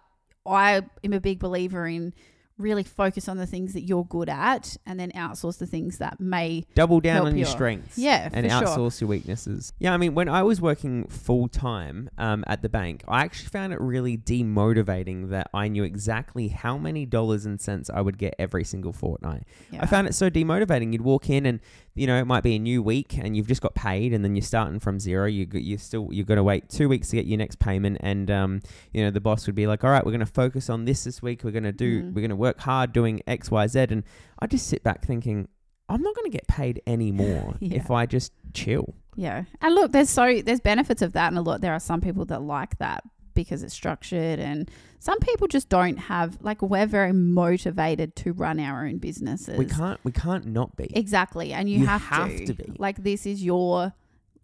I 0.44 0.83
am 1.05 1.12
a 1.12 1.20
big 1.20 1.38
believer 1.38 1.87
in 1.87 2.12
really 2.58 2.82
focus 2.84 3.28
on 3.28 3.36
the 3.38 3.46
things 3.46 3.72
that 3.72 3.82
you're 3.82 4.04
good 4.04 4.28
at 4.28 4.76
and 4.86 5.00
then 5.00 5.10
outsource 5.12 5.58
the 5.58 5.66
things 5.66 5.98
that 5.98 6.20
may 6.20 6.64
Double 6.74 7.00
down 7.00 7.26
on 7.26 7.32
your 7.32 7.38
your- 7.38 7.46
strengths. 7.46 7.98
Yeah, 7.98 8.28
and 8.32 8.46
for 8.46 8.58
sure. 8.58 8.66
outsource 8.68 9.00
your 9.00 9.08
weaknesses. 9.08 9.72
Yeah, 9.78 9.92
I 9.94 9.96
mean, 9.96 10.14
when 10.14 10.28
I 10.28 10.42
was 10.42 10.60
working 10.60 11.06
full 11.08 11.48
time 11.48 12.10
um, 12.18 12.44
at 12.46 12.62
the 12.62 12.68
bank, 12.68 13.02
I 13.08 13.22
actually 13.22 13.48
found 13.48 13.72
it 13.72 13.80
really 13.80 14.16
demotivating 14.16 15.30
that 15.30 15.48
I 15.54 15.68
knew 15.68 15.82
exactly 15.84 16.48
how 16.48 16.78
many 16.78 17.06
dollars 17.06 17.46
and 17.46 17.60
cents 17.60 17.90
I 17.90 18.00
would 18.00 18.18
get 18.18 18.34
every 18.38 18.64
single 18.64 18.92
fortnight. 18.92 19.44
yeah. 19.70 19.82
I 19.82 19.86
found 19.86 20.06
it 20.06 20.14
so 20.14 20.30
demotivating. 20.30 20.92
You'd 20.92 21.02
walk 21.02 21.28
in 21.30 21.46
and 21.46 21.60
you 21.94 22.07
know 22.07 22.18
it 22.18 22.26
might 22.26 22.42
be 22.42 22.57
a 22.57 22.59
new 22.59 22.83
week 22.83 23.18
and 23.18 23.37
you've 23.37 23.46
just 23.48 23.61
got 23.61 23.74
paid 23.74 24.12
and 24.14 24.24
then 24.24 24.35
you're 24.35 24.42
starting 24.42 24.81
from 24.81 24.98
zero. 24.98 25.26
You 25.26 25.46
g- 25.46 25.61
you 25.61 25.76
still 25.78 26.09
you're 26.11 26.24
going 26.24 26.37
to 26.37 26.42
wait 26.42 26.68
two 26.68 26.88
weeks 26.88 27.09
to 27.11 27.16
get 27.16 27.26
your 27.26 27.38
next 27.38 27.59
payment 27.59 27.98
and 28.00 28.31
um 28.31 28.61
you 28.92 29.02
know 29.05 29.11
the 29.11 29.20
boss 29.20 29.46
would 29.46 29.55
be 29.55 29.66
like, 29.66 29.85
all 29.85 29.90
right, 29.90 30.05
we're 30.05 30.12
going 30.12 30.20
to 30.20 30.26
focus 30.26 30.70
on 30.70 30.85
this 30.87 31.05
this 31.05 31.20
week. 31.22 31.44
We're 31.44 31.50
going 31.50 31.64
to 31.64 31.72
do 31.72 32.02
Mhm. 32.02 32.14
we're 32.14 32.20
going 32.22 32.31
to 32.31 32.37
work 32.37 32.61
hard 32.61 32.92
doing 32.92 33.20
X 33.26 33.50
Y 33.50 33.66
Z 33.66 33.87
and 33.90 34.05
I 34.38 34.46
just 34.46 34.66
sit 34.66 34.83
back 34.83 35.05
thinking. 35.05 35.48
I'm 35.88 36.00
not 36.00 36.14
going 36.14 36.24
to 36.31 36.31
get 36.31 36.46
paid 36.46 36.81
anymore 36.87 37.57
Yeah. 37.61 37.76
if 37.76 37.90
I 37.90 38.07
just 38.07 38.33
chill. 38.55 38.94
Yeah. 39.14 39.44
And 39.61 39.74
look, 39.74 39.92
there's 39.92 40.09
so 40.09 40.40
there's 40.40 40.61
benefits 40.61 41.02
of 41.02 41.12
that 41.12 41.28
and 41.28 41.37
a 41.37 41.42
lot 41.42 41.61
there 41.61 41.74
are 41.74 41.81
some 41.81 42.00
people 42.00 42.24
that 42.26 42.40
like 42.40 42.78
that 42.78 43.05
because 43.35 43.62
it's 43.62 43.75
structured 43.75 44.38
and 44.38 44.71
some 44.99 45.18
people 45.21 45.49
just 45.49 45.68
don't 45.68 45.97
have 45.97 46.38
like 46.42 46.62
we're 46.62 46.87
very 46.87 47.12
motivated 47.12 48.14
to 48.16 48.33
run 48.33 48.61
our 48.61 48.87
own 48.87 48.99
businesses. 48.99 49.59
We 49.59 49.66
can't 49.66 49.99
we 50.05 50.12
can't 50.12 50.47
not 50.47 50.77
be. 50.77 50.90
Exactly. 50.97 51.53
And 51.53 51.68
you, 51.68 51.81
You 51.81 51.87
have, 51.87 52.03
have 52.03 52.29
to. 52.37 52.47
to 52.47 52.55
be. 52.55 52.73
Like 52.79 53.03
this 53.03 53.27
is 53.27 53.42
your 53.45 53.92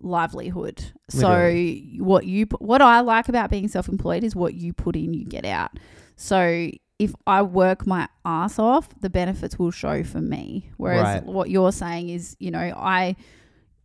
livelihood. 0.00 0.92
Literally. 1.12 1.88
So 1.98 2.04
what 2.04 2.26
you 2.26 2.46
what 2.58 2.82
I 2.82 3.00
like 3.00 3.28
about 3.28 3.50
being 3.50 3.68
self-employed 3.68 4.24
is 4.24 4.34
what 4.36 4.54
you 4.54 4.72
put 4.72 4.96
in 4.96 5.14
you 5.14 5.24
get 5.24 5.44
out. 5.44 5.78
So 6.16 6.70
if 6.98 7.12
I 7.26 7.42
work 7.42 7.86
my 7.86 8.08
ass 8.24 8.58
off, 8.58 8.88
the 9.00 9.10
benefits 9.10 9.58
will 9.58 9.70
show 9.70 10.02
for 10.02 10.20
me. 10.20 10.70
Whereas 10.76 11.02
Right. 11.04 11.24
what 11.24 11.48
you're 11.50 11.70
saying 11.72 12.08
is, 12.08 12.36
you 12.40 12.50
know, 12.50 12.58
I 12.76 13.14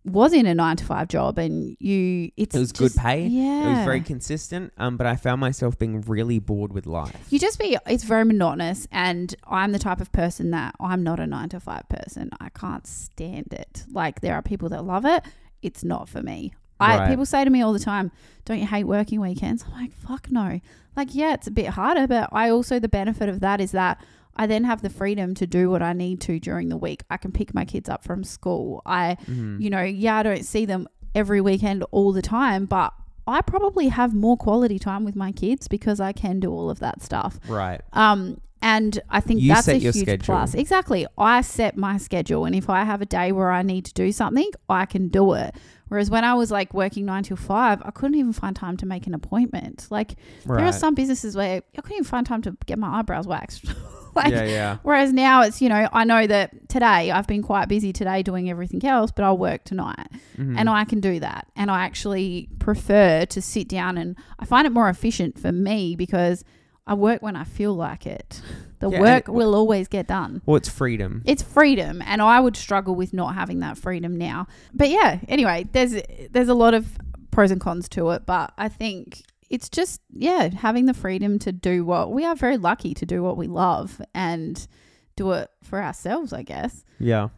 was 0.06 0.34
in 0.34 0.46
a 0.46 0.54
9 0.54 0.76
to 0.78 0.86
5 0.86 1.08
job 1.08 1.38
and 1.38 1.78
you 1.80 2.30
it's 2.36 2.54
It 2.56 2.60
was 2.60 2.72
just- 2.74 2.96
good 2.96 3.02
pay. 3.02 3.26
Yeah. 3.28 3.68
It 3.72 3.76
was 3.78 3.86
very 3.86 4.02
consistent, 4.02 4.74
um, 4.78 4.98
but 4.98 5.08
I 5.08 5.16
found 5.16 5.40
myself 5.40 5.80
being 5.80 6.02
really 6.02 6.40
bored 6.40 6.74
with 6.74 6.86
life. 6.86 7.26
you 7.30 7.40
just 7.40 7.58
be 7.58 7.78
it's 7.88 8.04
very 8.04 8.26
monotonous 8.26 8.88
and 8.92 9.34
i'm 9.48 9.72
the 9.72 9.80
type 9.80 10.02
of 10.02 10.12
person 10.12 10.52
that 10.52 10.76
i'm 10.80 11.04
not 11.04 11.20
a 11.20 11.26
nine 11.28 11.48
to 11.50 11.60
five 11.60 11.88
person 11.90 12.30
i 12.42 12.50
can't 12.50 12.86
stand 12.86 13.48
it 13.54 13.86
like 13.94 14.20
there 14.22 14.36
are 14.36 14.42
people 14.42 14.68
that 14.70 14.84
love 14.86 15.06
it 15.06 15.24
it's 15.62 15.84
not 15.84 16.10
for 16.10 16.22
me 16.22 16.54
I, 16.80 16.98
Right. 16.98 17.10
people 17.10 17.26
say 17.26 17.44
to 17.46 17.50
me 17.50 17.62
all 17.62 17.72
the 17.72 17.80
time 17.80 18.12
don't 18.46 18.60
you 18.60 18.66
hate 18.68 18.84
working 18.86 19.22
weekends 19.22 19.64
i'm 19.66 19.72
like 19.82 19.94
fuck 19.94 20.30
no 20.32 20.60
like 20.98 21.10
yeah 21.16 21.34
it's 21.34 21.48
a 21.48 21.52
bit 21.52 21.68
harder 21.68 22.08
but 22.08 22.28
i 22.34 22.50
also 22.50 22.78
the 22.80 22.90
benefit 22.90 23.30
of 23.30 23.40
that 23.40 23.62
is 23.62 23.72
that 23.72 24.04
i 24.36 24.46
then 24.48 24.64
have 24.64 24.82
the 24.82 24.90
freedom 24.90 25.34
to 25.36 25.46
do 25.48 25.70
what 25.70 25.82
i 25.82 25.94
need 25.94 26.20
to 26.22 26.40
during 26.40 26.70
the 26.70 26.78
week 26.78 27.04
i 27.10 27.18
can 27.18 27.32
pick 27.32 27.54
my 27.54 27.66
kids 27.66 27.88
up 27.90 28.04
from 28.04 28.24
school 28.24 28.82
i 28.86 29.16
Mhm. 29.28 29.62
you 29.62 29.70
know 29.70 29.82
yeah 29.84 30.18
i 30.18 30.24
don't 30.24 30.46
see 30.46 30.66
them 30.66 30.88
every 31.16 31.42
weekend 31.42 31.84
all 31.92 32.12
the 32.14 32.22
time 32.22 32.66
but 32.66 32.94
I 33.26 33.40
probably 33.42 33.88
have 33.88 34.14
more 34.14 34.36
quality 34.36 34.78
time 34.78 35.06
with 35.06 35.16
my 35.16 35.32
kids 35.32 35.70
because 35.70 36.02
I 36.02 36.12
can 36.12 36.42
do 36.42 36.52
all 36.52 36.70
of 36.70 36.80
that 36.80 37.02
stuff. 37.02 37.40
Right. 37.48 37.80
Um, 37.94 38.42
and 38.62 39.00
I 39.10 39.22
think 39.22 39.40
You 39.40 39.54
that's 39.54 39.64
set 39.64 39.78
a 39.78 39.80
your 39.80 39.94
huge 39.94 40.04
schedule. 40.04 40.26
plus. 40.36 40.54
Exactly. 40.56 41.08
I 41.18 41.40
set 41.40 41.78
my 41.78 41.98
schedule, 41.98 42.44
and 42.44 42.54
if 42.54 42.70
I 42.70 42.84
have 42.84 43.02
a 43.02 43.06
day 43.06 43.32
where 43.32 43.50
I 43.50 43.62
need 43.62 43.86
to 43.86 43.94
do 43.94 44.12
something, 44.12 44.52
I 44.68 44.86
can 44.86 45.08
do 45.08 45.32
it. 45.36 45.56
Whereas 45.88 46.10
when 46.10 46.26
I 46.26 46.34
was 46.34 46.52
like 46.52 46.74
working 46.74 47.06
nine 47.06 47.24
till 47.24 47.38
five, 47.38 47.82
I 47.86 47.92
couldn't 47.92 48.16
even 48.16 48.34
find 48.34 48.58
time 48.58 48.76
to 48.76 48.86
make 48.86 49.08
an 49.08 49.14
appointment. 49.14 49.88
Like 49.90 50.16
there 50.46 50.66
are 50.66 50.74
some 50.74 50.94
businesses 50.94 51.34
where 51.38 51.62
I 51.78 51.82
couldn't 51.82 51.94
even 51.94 52.04
find 52.04 52.26
time 52.28 52.42
to 52.42 52.58
get 52.66 52.78
my 52.78 53.00
eyebrows 53.00 53.26
waxed. 53.26 53.64
like 54.16 54.32
yeah, 54.32 54.44
yeah. 54.44 54.78
Whereas 54.84 55.12
now 55.14 55.42
it's, 55.42 55.62
you 55.62 55.70
know, 55.70 55.88
I 55.92 56.04
know 56.04 56.26
that 56.28 56.70
today 56.70 57.12
I've 57.12 57.28
been 57.28 57.42
quite 57.42 57.68
busy 57.68 57.92
today 57.94 58.24
doing 58.24 58.50
everything 58.50 58.86
else, 58.86 59.12
but 59.12 59.24
I'll 59.26 59.38
work 59.38 59.64
tonight 59.64 60.08
Mhm. 60.38 60.56
and 60.58 60.70
I 60.70 60.84
can 60.86 61.00
do 61.00 61.20
that. 61.20 61.48
And 61.56 61.70
I 61.72 61.84
actually 61.86 62.50
prefer 62.60 63.26
to 63.26 63.42
sit 63.42 63.68
down 63.68 63.98
and 63.98 64.16
I 64.40 64.46
find 64.46 64.66
it 64.68 64.72
more 64.72 64.90
efficient 64.90 65.38
for 65.40 65.52
me 65.52 65.96
because 65.96 66.44
I 66.86 66.94
work 66.96 67.22
when 67.22 67.36
I 67.36 67.44
feel 67.44 67.74
like 67.74 68.06
it. 68.06 68.42
The 68.80 68.90
Yeah, 68.90 69.00
work 69.00 69.30
it- 69.30 69.32
will 69.32 69.56
always 69.56 69.88
get 69.88 70.08
done. 70.08 70.42
well, 70.46 70.58
it's 70.58 70.68
freedom. 70.68 71.22
It's 71.24 71.42
freedom, 71.42 72.02
and 72.06 72.22
I 72.22 72.42
would 72.42 72.58
struggle 72.58 72.96
with 72.96 73.14
not 73.14 73.34
having 73.34 73.60
that 73.62 73.78
freedom 73.78 74.18
now. 74.18 74.46
But 74.74 74.90
yeah, 74.90 75.20
anyway, 75.30 75.68
there's 75.72 75.96
there's 76.32 76.50
a 76.50 76.54
lot 76.54 76.74
of 76.74 76.86
pros 77.32 77.50
and 77.50 77.62
cons 77.62 77.88
to 77.90 78.10
it, 78.10 78.26
but 78.26 78.52
I 78.58 78.68
think 78.68 79.22
it's 79.54 79.70
just 79.70 80.02
yeah, 80.12 80.50
having 80.50 80.88
the 80.88 80.96
freedom 80.96 81.38
to 81.40 81.52
do 81.52 81.86
what 81.86 82.12
we 82.12 82.26
are 82.26 82.36
very 82.36 82.58
lucky 82.58 82.96
to 82.96 83.06
do 83.06 83.22
what 83.22 83.38
we 83.38 83.46
love 83.46 84.02
and 84.16 84.68
do 85.16 85.32
it 85.34 85.48
for 85.64 85.80
ourselves, 85.80 86.34
I 86.34 86.42
guess. 86.42 86.84
Yeah. 87.00 87.30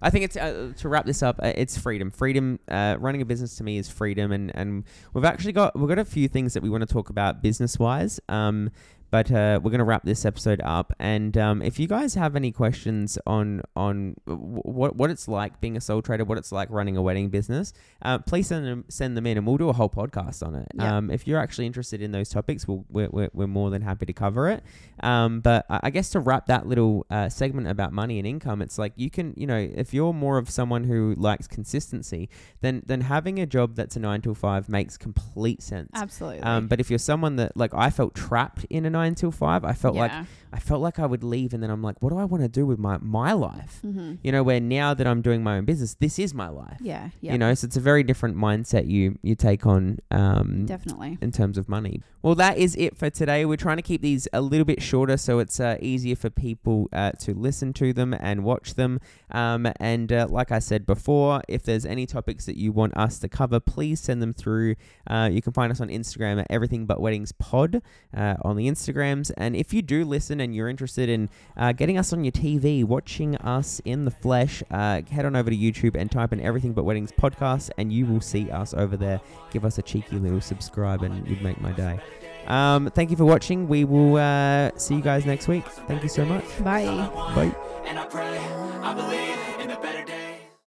I 0.00 0.10
think 0.10 0.24
it's 0.24 0.36
uh, 0.36 0.72
to 0.78 0.88
wrap 0.88 1.06
this 1.06 1.22
up. 1.22 1.38
Uh, 1.40 1.52
it's 1.54 1.78
freedom. 1.78 2.10
Freedom. 2.10 2.58
Uh, 2.66 2.96
running 2.98 3.22
a 3.22 3.24
business 3.24 3.54
to 3.56 3.64
me 3.64 3.78
is 3.78 3.88
freedom, 3.88 4.32
and 4.32 4.50
and 4.56 4.82
we've 5.14 5.24
actually 5.24 5.52
got 5.52 5.78
we've 5.78 5.88
got 5.88 6.00
a 6.00 6.04
few 6.04 6.26
things 6.26 6.54
that 6.54 6.64
we 6.64 6.68
want 6.68 6.82
to 6.82 6.92
talk 6.92 7.10
about 7.10 7.42
business 7.42 7.78
wise. 7.78 8.18
Um, 8.28 8.70
but 9.12 9.30
uh, 9.30 9.60
we're 9.62 9.70
going 9.70 9.78
to 9.78 9.84
wrap 9.84 10.04
this 10.04 10.24
episode 10.24 10.62
up. 10.64 10.92
And 10.98 11.36
um, 11.36 11.60
if 11.60 11.78
you 11.78 11.86
guys 11.86 12.14
have 12.14 12.34
any 12.34 12.50
questions 12.50 13.18
on 13.26 13.60
on 13.76 14.16
what 14.24 14.96
what 14.96 15.10
it's 15.10 15.28
like 15.28 15.60
being 15.60 15.76
a 15.76 15.80
sole 15.82 16.00
trader, 16.00 16.24
what 16.24 16.38
it's 16.38 16.50
like 16.50 16.68
running 16.70 16.96
a 16.96 17.02
wedding 17.02 17.28
business, 17.28 17.74
uh, 18.00 18.18
please 18.18 18.46
send 18.48 18.66
them 18.66 18.84
send 18.88 19.16
them 19.16 19.26
in, 19.26 19.36
and 19.36 19.46
we'll 19.46 19.58
do 19.58 19.68
a 19.68 19.74
whole 19.74 19.90
podcast 19.90 20.44
on 20.44 20.54
it. 20.54 20.66
Yeah. 20.74 20.96
Um, 20.96 21.10
if 21.10 21.28
you're 21.28 21.38
actually 21.38 21.66
interested 21.66 22.00
in 22.00 22.10
those 22.10 22.30
topics, 22.30 22.66
we'll, 22.66 22.86
we're, 22.88 23.10
we're, 23.10 23.30
we're 23.34 23.46
more 23.46 23.68
than 23.70 23.82
happy 23.82 24.06
to 24.06 24.14
cover 24.14 24.48
it. 24.48 24.64
Um, 25.00 25.40
but 25.40 25.66
I 25.68 25.80
I 25.82 25.90
guess 25.90 26.08
to 26.10 26.20
wrap 26.20 26.46
that 26.46 26.66
little 26.66 27.04
uh, 27.10 27.28
segment 27.28 27.68
about 27.68 27.92
money 27.92 28.18
and 28.18 28.26
income, 28.26 28.62
it's 28.62 28.78
like 28.78 28.94
you 28.96 29.10
can, 29.10 29.34
you 29.36 29.46
know, 29.46 29.58
if 29.58 29.92
you're 29.92 30.14
more 30.14 30.38
of 30.38 30.48
someone 30.48 30.84
who 30.84 31.14
likes 31.18 31.46
consistency, 31.46 32.30
then 32.62 32.82
then 32.86 33.02
having 33.02 33.38
a 33.38 33.44
job 33.44 33.76
that's 33.76 33.94
a 33.94 34.00
nine 34.00 34.22
to 34.22 34.34
five 34.34 34.70
makes 34.70 34.96
complete 34.96 35.60
sense. 35.62 35.90
Absolutely. 35.94 36.40
Um, 36.40 36.66
but 36.66 36.80
if 36.80 36.88
you're 36.88 36.98
someone 36.98 37.36
that 37.36 37.54
like 37.58 37.74
I 37.74 37.90
felt 37.90 38.14
trapped 38.14 38.64
in 38.70 38.86
a 38.86 38.90
nine 38.90 39.01
till 39.10 39.32
five, 39.32 39.64
I 39.64 39.72
felt 39.72 39.94
like 39.94 40.10
yeah. 40.10 40.24
I 40.52 40.58
felt 40.58 40.82
like 40.82 40.98
I 40.98 41.06
would 41.06 41.24
leave, 41.24 41.54
and 41.54 41.62
then 41.62 41.70
I'm 41.70 41.82
like, 41.82 41.96
what 42.00 42.10
do 42.10 42.18
I 42.18 42.24
want 42.24 42.42
to 42.42 42.48
do 42.48 42.66
with 42.66 42.78
my 42.78 42.98
my 42.98 43.32
life? 43.32 43.80
mm-hmm. 43.84 44.14
You 44.22 44.32
know, 44.32 44.42
where 44.42 44.60
now 44.60 44.94
that 44.94 45.06
I'm 45.06 45.22
doing 45.22 45.42
my 45.42 45.56
own 45.58 45.64
business, 45.64 45.94
this 45.94 46.18
is 46.18 46.34
my 46.34 46.48
life. 46.48 46.78
yeah, 46.80 47.10
yeah, 47.20 47.32
You 47.32 47.38
know, 47.38 47.54
so 47.54 47.66
it's 47.66 47.76
a 47.76 47.80
very 47.80 48.02
different 48.02 48.36
mindset 48.36 48.86
you 48.86 49.18
you 49.22 49.34
take 49.34 49.66
on 49.66 49.98
um, 50.10 50.66
definitely. 50.66 51.18
in 51.20 51.32
terms 51.32 51.58
of 51.58 51.68
money. 51.68 52.02
Well, 52.22 52.36
that 52.36 52.56
is 52.56 52.76
it 52.76 52.96
for 52.96 53.10
today. 53.10 53.44
We're 53.44 53.56
trying 53.56 53.78
to 53.78 53.82
keep 53.82 54.00
these 54.00 54.28
a 54.32 54.40
little 54.40 54.64
bit 54.64 54.80
shorter 54.80 55.16
so 55.16 55.40
it's 55.40 55.58
uh, 55.58 55.76
easier 55.80 56.14
for 56.14 56.30
people 56.30 56.88
uh, 56.92 57.12
to 57.20 57.34
listen 57.34 57.72
to 57.74 57.92
them 57.92 58.14
and 58.14 58.44
watch 58.44 58.74
them. 58.74 59.00
Um, 59.32 59.66
and 59.80 60.12
uh, 60.12 60.28
like 60.30 60.52
I 60.52 60.60
said 60.60 60.86
before, 60.86 61.42
if 61.48 61.64
there's 61.64 61.84
any 61.84 62.06
topics 62.06 62.46
that 62.46 62.56
you 62.56 62.70
want 62.70 62.96
us 62.96 63.18
to 63.20 63.28
cover, 63.28 63.58
please 63.58 64.00
send 64.00 64.22
them 64.22 64.32
through. 64.32 64.76
Uh, 65.06 65.30
you 65.32 65.42
can 65.42 65.52
find 65.52 65.72
us 65.72 65.80
on 65.80 65.88
Instagram 65.88 66.40
at 66.40 66.46
Everything 66.48 66.86
But 66.86 67.00
Weddings 67.00 67.32
Pod 67.32 67.82
uh, 68.16 68.34
on 68.42 68.56
the 68.56 68.68
Instagrams. 68.92 69.30
And 69.36 69.56
if 69.56 69.72
you 69.72 69.82
do 69.82 70.04
listen 70.04 70.40
and 70.40 70.54
you're 70.54 70.68
interested 70.68 71.08
in 71.08 71.28
uh, 71.56 71.72
getting 71.72 71.98
us 71.98 72.12
on 72.12 72.24
your 72.24 72.32
TV, 72.32 72.84
watching 72.84 73.36
us 73.36 73.80
in 73.84 74.04
the 74.04 74.10
flesh, 74.10 74.62
uh, 74.70 75.02
head 75.10 75.24
on 75.24 75.36
over 75.36 75.50
to 75.50 75.56
YouTube 75.56 75.96
and 75.96 76.10
type 76.10 76.32
in 76.32 76.40
Everything 76.40 76.72
But 76.72 76.84
Weddings 76.84 77.12
Podcast, 77.12 77.70
and 77.78 77.92
you 77.92 78.06
will 78.06 78.20
see 78.20 78.50
us 78.50 78.74
over 78.74 78.96
there. 78.96 79.20
Give 79.50 79.64
us 79.64 79.78
a 79.78 79.82
cheeky 79.82 80.16
little 80.16 80.40
subscribe, 80.40 81.02
and 81.02 81.26
you'd 81.26 81.42
make 81.42 81.60
my 81.60 81.72
day. 81.72 82.00
Um, 82.46 82.90
thank 82.90 83.10
you 83.10 83.16
for 83.16 83.24
watching. 83.24 83.68
We 83.68 83.84
will 83.84 84.16
uh, 84.16 84.70
see 84.76 84.96
you 84.96 85.02
guys 85.02 85.24
next 85.24 85.48
week. 85.48 85.64
Thank 85.86 86.02
you 86.02 86.08
so 86.08 86.24
much. 86.24 86.44
Bye. 86.62 86.86
Bye. 87.34 87.54